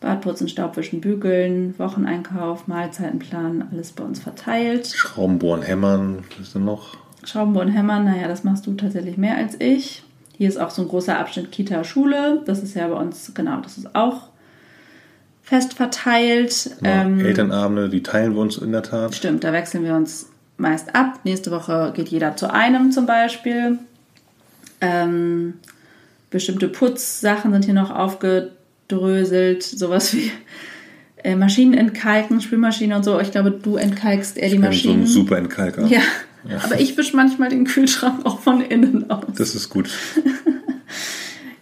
Badputzen, 0.00 0.48
Staubwischen, 0.48 1.00
Bügeln, 1.00 1.74
Wocheneinkauf, 1.78 2.68
Mahlzeitenplan, 2.68 3.68
alles 3.72 3.92
bei 3.92 4.04
uns 4.04 4.20
verteilt. 4.20 4.86
Schraubenbohren, 4.88 5.62
Hämmern, 5.62 6.24
was 6.30 6.48
ist 6.48 6.54
denn 6.54 6.64
noch? 6.64 6.96
Schraubenbohren, 7.24 7.70
Hämmern, 7.70 8.04
naja, 8.04 8.28
das 8.28 8.44
machst 8.44 8.66
du 8.66 8.74
tatsächlich 8.74 9.16
mehr 9.16 9.36
als 9.36 9.58
ich. 9.60 10.04
Hier 10.36 10.48
ist 10.48 10.60
auch 10.60 10.70
so 10.70 10.82
ein 10.82 10.88
großer 10.88 11.18
Abschnitt 11.18 11.50
Kita-Schule. 11.50 12.42
Das 12.46 12.62
ist 12.62 12.74
ja 12.74 12.86
bei 12.86 12.94
uns, 12.94 13.32
genau, 13.34 13.60
das 13.60 13.76
ist 13.76 13.96
auch 13.96 14.28
fest 15.48 15.74
verteilt. 15.74 16.70
Ja, 16.82 17.02
ähm, 17.02 17.20
Elternabende, 17.20 17.88
die 17.88 18.02
teilen 18.02 18.34
wir 18.34 18.40
uns 18.42 18.58
in 18.58 18.70
der 18.70 18.82
Tat. 18.82 19.14
Stimmt, 19.14 19.44
da 19.44 19.52
wechseln 19.52 19.82
wir 19.82 19.94
uns 19.94 20.26
meist 20.58 20.94
ab. 20.94 21.20
Nächste 21.24 21.50
Woche 21.50 21.92
geht 21.96 22.08
jeder 22.08 22.36
zu 22.36 22.52
einem 22.52 22.92
zum 22.92 23.06
Beispiel. 23.06 23.78
Ähm, 24.82 25.54
bestimmte 26.30 26.68
Putzsachen 26.68 27.52
sind 27.52 27.64
hier 27.64 27.74
noch 27.74 27.90
aufge 27.90 28.52
dröselt, 28.88 29.62
sowas 29.62 30.14
wie 30.14 30.30
äh, 31.24 31.34
Maschinen 31.34 31.74
entkalken, 31.74 32.42
Spülmaschine 32.42 32.96
und 32.96 33.04
so. 33.04 33.18
Ich 33.18 33.30
glaube, 33.30 33.50
du 33.50 33.76
entkalkst 33.76 34.36
eher 34.36 34.50
die 34.50 34.58
Maschinen. 34.58 34.74
Ich 34.74 35.00
bin 35.00 35.06
so 35.06 35.20
ein 35.20 35.24
super 35.24 35.38
Entkalker. 35.38 35.86
Ja. 35.86 36.00
ja. 36.46 36.58
Aber 36.62 36.78
ich 36.78 36.96
wische 36.98 37.16
manchmal 37.16 37.48
den 37.48 37.64
Kühlschrank 37.64 38.26
auch 38.26 38.40
von 38.40 38.60
innen 38.60 39.10
aus. 39.10 39.24
Das 39.36 39.54
ist 39.54 39.70
gut. 39.70 39.88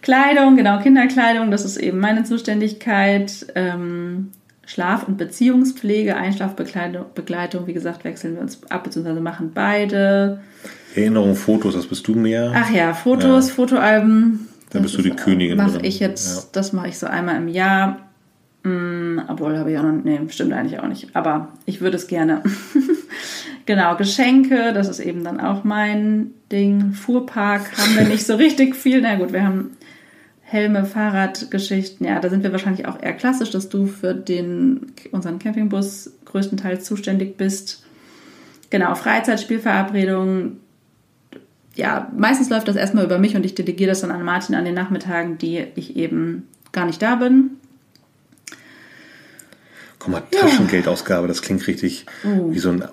Kleidung, 0.07 0.55
genau, 0.55 0.79
Kinderkleidung, 0.79 1.51
das 1.51 1.65
ist 1.65 1.75
eben 1.75 1.99
meine 1.99 2.23
Zuständigkeit. 2.23 3.45
Ähm, 3.55 4.29
Schlaf- 4.65 5.05
und 5.05 5.17
Beziehungspflege, 5.17 6.15
Einschlafbegleitung, 6.15 7.67
wie 7.67 7.73
gesagt, 7.73 8.05
wechseln 8.05 8.35
wir 8.35 8.41
uns 8.41 8.61
ab, 8.69 8.85
beziehungsweise 8.85 9.19
machen 9.19 9.51
beide. 9.53 10.39
Erinnerung, 10.95 11.35
Fotos, 11.35 11.73
das 11.73 11.87
bist 11.87 12.07
du 12.07 12.15
mehr. 12.15 12.53
Ach 12.55 12.71
ja, 12.71 12.93
Fotos, 12.93 13.49
ja. 13.49 13.55
Fotoalben, 13.55 14.47
dann 14.69 14.81
bist 14.81 14.97
du 14.97 15.01
die 15.01 15.09
Königin. 15.09 15.57
Mache 15.57 15.79
ich 15.81 15.99
jetzt, 15.99 16.37
ja. 16.37 16.49
das 16.53 16.71
mache 16.71 16.87
ich 16.87 16.97
so 16.97 17.07
einmal 17.07 17.35
im 17.35 17.49
Jahr. 17.49 17.97
Hm, 18.63 19.21
obwohl 19.27 19.57
habe 19.57 19.73
ich 19.73 19.77
auch 19.77 19.83
noch, 19.83 20.03
nee, 20.05 20.21
stimmt 20.29 20.53
eigentlich 20.53 20.79
auch 20.79 20.87
nicht. 20.87 21.13
Aber 21.17 21.49
ich 21.65 21.81
würde 21.81 21.97
es 21.97 22.07
gerne. 22.07 22.43
genau, 23.65 23.97
Geschenke, 23.97 24.71
das 24.73 24.87
ist 24.87 25.01
eben 25.01 25.25
dann 25.25 25.41
auch 25.41 25.65
mein 25.65 26.31
Ding. 26.49 26.93
Fuhrpark 26.93 27.77
haben 27.77 27.97
wir 27.97 28.05
nicht 28.05 28.25
so 28.25 28.35
richtig 28.35 28.73
viel. 28.73 29.01
Na 29.01 29.15
gut, 29.15 29.33
wir 29.33 29.43
haben 29.43 29.76
Helme, 30.49 30.85
Fahrradgeschichten. 30.85 32.07
Ja, 32.07 32.21
da 32.21 32.29
sind 32.29 32.41
wir 32.41 32.53
wahrscheinlich 32.53 32.87
auch 32.87 33.01
eher 33.01 33.11
klassisch, 33.11 33.51
dass 33.51 33.67
du 33.67 33.85
für 33.85 34.13
den, 34.13 34.93
unseren 35.11 35.39
Campingbus 35.39 36.13
größtenteils 36.23 36.85
zuständig 36.85 37.35
bist. 37.35 37.83
Genau, 38.69 38.95
Freizeitspielverabredungen, 38.95 40.61
ja, 41.75 42.09
meistens 42.15 42.49
läuft 42.49 42.69
das 42.69 42.77
erstmal 42.77 43.03
über 43.03 43.19
mich 43.19 43.35
und 43.35 43.45
ich 43.45 43.55
delegiere 43.55 43.89
das 43.89 43.99
dann 43.99 44.11
an 44.11 44.23
Martin 44.23 44.55
an 44.55 44.63
den 44.63 44.73
Nachmittagen, 44.73 45.37
die 45.37 45.65
ich 45.75 45.97
eben 45.97 46.47
gar 46.71 46.85
nicht 46.85 47.01
da 47.01 47.15
bin. 47.15 47.51
Guck 49.99 50.13
mal, 50.13 50.23
Taschengeldausgabe, 50.31 51.27
das 51.27 51.41
klingt 51.41 51.67
richtig 51.67 52.05
oh. 52.23 52.53
wie 52.53 52.59
so 52.59 52.69
ein 52.69 52.85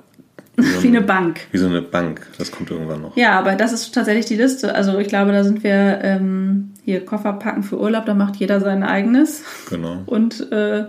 wie, 0.56 0.62
so 0.64 0.76
ein, 0.78 0.82
wie, 0.82 0.88
eine 0.88 1.02
Bank. 1.02 1.42
Wie 1.52 1.58
so 1.58 1.68
eine 1.68 1.82
Bank. 1.82 2.26
Das 2.36 2.50
kommt 2.50 2.72
irgendwann 2.72 3.02
noch. 3.02 3.16
Ja, 3.16 3.38
aber 3.38 3.54
das 3.54 3.72
ist 3.72 3.94
tatsächlich 3.94 4.26
die 4.26 4.36
Liste. 4.36 4.74
Also 4.74 4.98
ich 4.98 5.06
glaube, 5.06 5.30
da 5.30 5.44
sind 5.44 5.62
wir 5.62 6.00
ähm, 6.02 6.73
hier 6.84 7.04
Koffer 7.04 7.32
packen 7.34 7.62
für 7.62 7.80
Urlaub, 7.80 8.06
da 8.06 8.14
macht 8.14 8.36
jeder 8.36 8.60
sein 8.60 8.82
eigenes. 8.82 9.42
Genau. 9.70 10.02
Und 10.06 10.52
äh, 10.52 10.86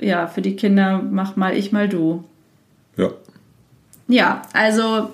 ja, 0.00 0.26
für 0.28 0.42
die 0.42 0.56
Kinder 0.56 1.02
mach 1.02 1.36
mal 1.36 1.56
ich, 1.56 1.72
mal 1.72 1.88
du. 1.88 2.24
Ja. 2.96 3.10
Ja, 4.08 4.42
also 4.52 5.10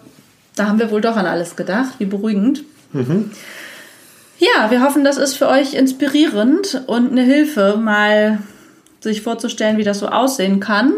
da 0.54 0.68
haben 0.68 0.78
wir 0.78 0.90
wohl 0.90 1.00
doch 1.00 1.16
an 1.16 1.26
alles 1.26 1.56
gedacht. 1.56 1.94
Wie 1.98 2.06
beruhigend. 2.06 2.64
Mhm. 2.92 3.30
Ja, 4.38 4.70
wir 4.70 4.82
hoffen, 4.82 5.04
das 5.04 5.16
ist 5.16 5.36
für 5.36 5.48
euch 5.48 5.74
inspirierend 5.74 6.82
und 6.86 7.10
eine 7.10 7.22
Hilfe, 7.22 7.78
mal 7.82 8.40
sich 9.00 9.22
vorzustellen, 9.22 9.78
wie 9.78 9.84
das 9.84 9.98
so 9.98 10.08
aussehen 10.08 10.60
kann. 10.60 10.92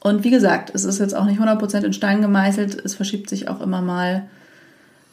Und 0.00 0.24
wie 0.24 0.30
gesagt, 0.30 0.70
es 0.74 0.84
ist 0.84 0.98
jetzt 0.98 1.14
auch 1.14 1.26
nicht 1.26 1.40
100% 1.40 1.84
in 1.84 1.92
Stein 1.92 2.22
gemeißelt, 2.22 2.82
es 2.82 2.94
verschiebt 2.94 3.28
sich 3.28 3.48
auch 3.48 3.60
immer 3.60 3.82
mal. 3.82 4.28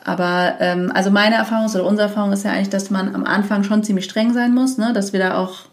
Aber 0.08 0.56
ähm, 0.62 0.90
also 0.96 1.12
meine 1.12 1.36
Erfahrung 1.36 1.70
oder 1.70 1.84
unsere 1.84 2.08
Erfahrung 2.08 2.32
ist 2.32 2.46
ja 2.46 2.52
eigentlich, 2.52 2.70
dass 2.70 2.90
man 2.90 3.14
am 3.14 3.26
Anfang 3.26 3.66
schon 3.66 3.84
ziemlich 3.84 4.06
streng 4.06 4.34
sein 4.34 4.54
muss, 4.54 4.78
ne? 4.78 4.94
dass 4.94 5.12
wir 5.12 5.20
da 5.20 5.38
auch, 5.38 5.66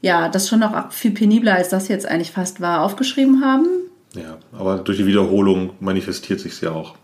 ja, 0.00 0.28
das 0.28 0.48
schon 0.48 0.60
noch 0.60 0.92
viel 0.92 1.10
penibler 1.10 1.56
als 1.56 1.68
das 1.68 1.88
jetzt 1.88 2.06
eigentlich 2.06 2.30
fast 2.30 2.60
war, 2.60 2.82
aufgeschrieben 2.82 3.44
haben. 3.44 3.66
Ja, 4.14 4.38
aber 4.52 4.78
durch 4.78 4.98
die 4.98 5.06
Wiederholung 5.06 5.70
manifestiert 5.80 6.38
sich 6.38 6.60
ja 6.60 6.70
auch. 6.70 6.94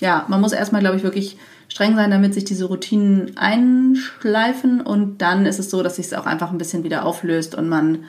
Ja, 0.00 0.24
man 0.26 0.40
muss 0.40 0.52
erstmal, 0.52 0.80
glaube 0.80 0.96
ich, 0.96 1.04
wirklich 1.04 1.36
streng 1.68 1.94
sein, 1.94 2.10
damit 2.10 2.34
sich 2.34 2.44
diese 2.44 2.64
Routinen 2.64 3.36
einschleifen 3.36 4.80
und 4.80 5.18
dann 5.18 5.46
ist 5.46 5.60
es 5.60 5.70
so, 5.70 5.84
dass 5.84 5.94
sich 5.94 6.06
es 6.06 6.12
auch 6.12 6.26
einfach 6.26 6.50
ein 6.50 6.58
bisschen 6.58 6.82
wieder 6.82 7.04
auflöst 7.04 7.54
und 7.54 7.68
man 7.68 8.00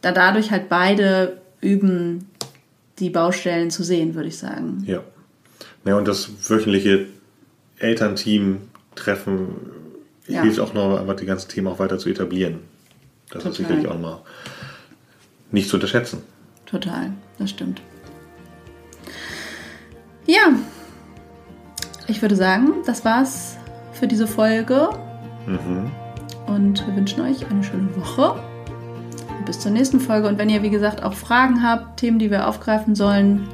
da 0.00 0.12
dadurch 0.12 0.52
halt 0.52 0.68
beide 0.68 1.40
üben, 1.60 2.28
die 3.00 3.10
Baustellen 3.10 3.72
zu 3.72 3.82
sehen, 3.82 4.14
würde 4.14 4.28
ich 4.28 4.38
sagen. 4.38 4.84
Ja. 4.86 5.00
Ja, 5.84 5.96
und 5.96 6.06
das 6.06 6.30
wöchentliche 6.48 7.06
Elternteam-Treffen 7.78 9.48
ja. 10.28 10.42
hilft 10.42 10.60
auch 10.60 10.74
noch, 10.74 10.98
einfach 11.00 11.16
die 11.16 11.26
ganzen 11.26 11.48
Themen 11.48 11.66
auch 11.66 11.78
weiter 11.78 11.98
zu 11.98 12.08
etablieren. 12.08 12.60
Das 13.30 13.42
Total. 13.42 13.50
ist 13.50 13.56
sicherlich 13.56 13.86
auch 13.88 13.98
mal 13.98 14.20
nicht 15.50 15.68
zu 15.68 15.76
unterschätzen. 15.76 16.22
Total, 16.66 17.12
das 17.38 17.50
stimmt. 17.50 17.82
Ja, 20.26 20.52
ich 22.06 22.22
würde 22.22 22.36
sagen, 22.36 22.74
das 22.86 23.04
war's 23.04 23.56
für 23.92 24.06
diese 24.06 24.26
Folge. 24.26 24.88
Mhm. 25.46 25.90
Und 26.46 26.86
wir 26.86 26.96
wünschen 26.96 27.20
euch 27.22 27.46
eine 27.50 27.64
schöne 27.64 27.94
Woche. 27.96 28.40
bis 29.44 29.58
zur 29.58 29.72
nächsten 29.72 29.98
Folge. 29.98 30.28
Und 30.28 30.38
wenn 30.38 30.48
ihr, 30.48 30.62
wie 30.62 30.70
gesagt, 30.70 31.02
auch 31.02 31.14
Fragen 31.14 31.62
habt, 31.62 31.98
Themen, 31.98 32.20
die 32.20 32.30
wir 32.30 32.46
aufgreifen 32.46 32.94
sollen, 32.94 33.48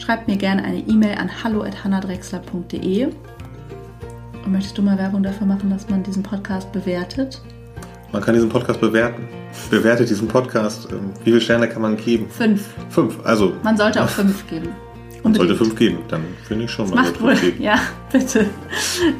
schreibt 0.00 0.28
mir 0.28 0.36
gerne 0.36 0.64
eine 0.64 0.78
E-Mail 0.78 1.16
an 1.18 1.30
hallo.hannadrexler.de. 1.44 3.08
Und 4.44 4.52
möchtest 4.52 4.78
du 4.78 4.82
mal 4.82 4.96
Werbung 4.98 5.22
dafür 5.22 5.46
machen, 5.46 5.70
dass 5.70 5.88
man 5.88 6.02
diesen 6.02 6.22
Podcast 6.22 6.72
bewertet? 6.72 7.40
Man 8.12 8.22
kann 8.22 8.34
diesen 8.34 8.48
Podcast 8.48 8.80
bewerten. 8.80 9.28
Bewertet 9.70 10.08
diesen 10.08 10.26
Podcast. 10.26 10.88
Ähm, 10.90 11.12
wie 11.20 11.30
viele 11.30 11.40
Sterne 11.40 11.68
kann 11.68 11.82
man 11.82 11.96
geben? 11.96 12.28
Fünf. 12.30 12.68
Fünf. 12.88 13.18
Also. 13.24 13.52
Man 13.62 13.76
sollte 13.76 14.02
auch 14.02 14.08
fünf 14.08 14.48
geben. 14.48 14.70
Man 15.22 15.34
sollte 15.34 15.54
fünf 15.54 15.76
geben, 15.76 15.98
dann 16.08 16.22
finde 16.44 16.64
ich 16.64 16.70
schon 16.70 16.88
mal. 16.88 16.96
Macht 16.96 17.20
wohl, 17.20 17.36
ja, 17.58 17.78
bitte. 18.12 18.46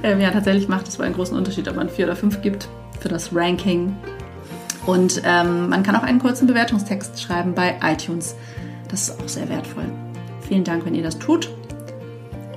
Ähm, 0.03 0.19
ja, 0.19 0.31
tatsächlich 0.31 0.67
macht 0.67 0.89
es 0.89 0.99
wohl 0.99 1.05
einen 1.05 1.15
großen 1.15 1.37
Unterschied, 1.37 1.69
ob 1.69 1.77
man 1.77 1.91
vier 1.91 2.07
oder 2.07 2.17
fünf 2.17 2.41
gibt 2.41 2.69
für 3.01 3.11
das 3.11 3.35
Ranking. 3.35 3.95
Und 4.87 5.21
ähm, 5.27 5.69
man 5.69 5.83
kann 5.83 5.95
auch 5.97 6.03
einen 6.03 6.19
kurzen 6.19 6.47
Bewertungstext 6.47 7.21
schreiben 7.21 7.55
bei 7.55 7.79
iTunes. 7.83 8.35
Das 8.89 9.11
ist 9.11 9.21
auch 9.23 9.29
sehr 9.29 9.47
wertvoll. 9.51 9.85
Vielen 10.51 10.65
Dank, 10.65 10.85
wenn 10.85 10.97
ihr 10.97 11.05
das 11.05 11.17
tut. 11.17 11.49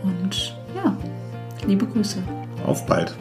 Und 0.02 0.58
ja, 0.76 0.98
liebe 1.68 1.86
Grüße. 1.86 2.24
Auf 2.66 2.88
bald. 2.88 3.16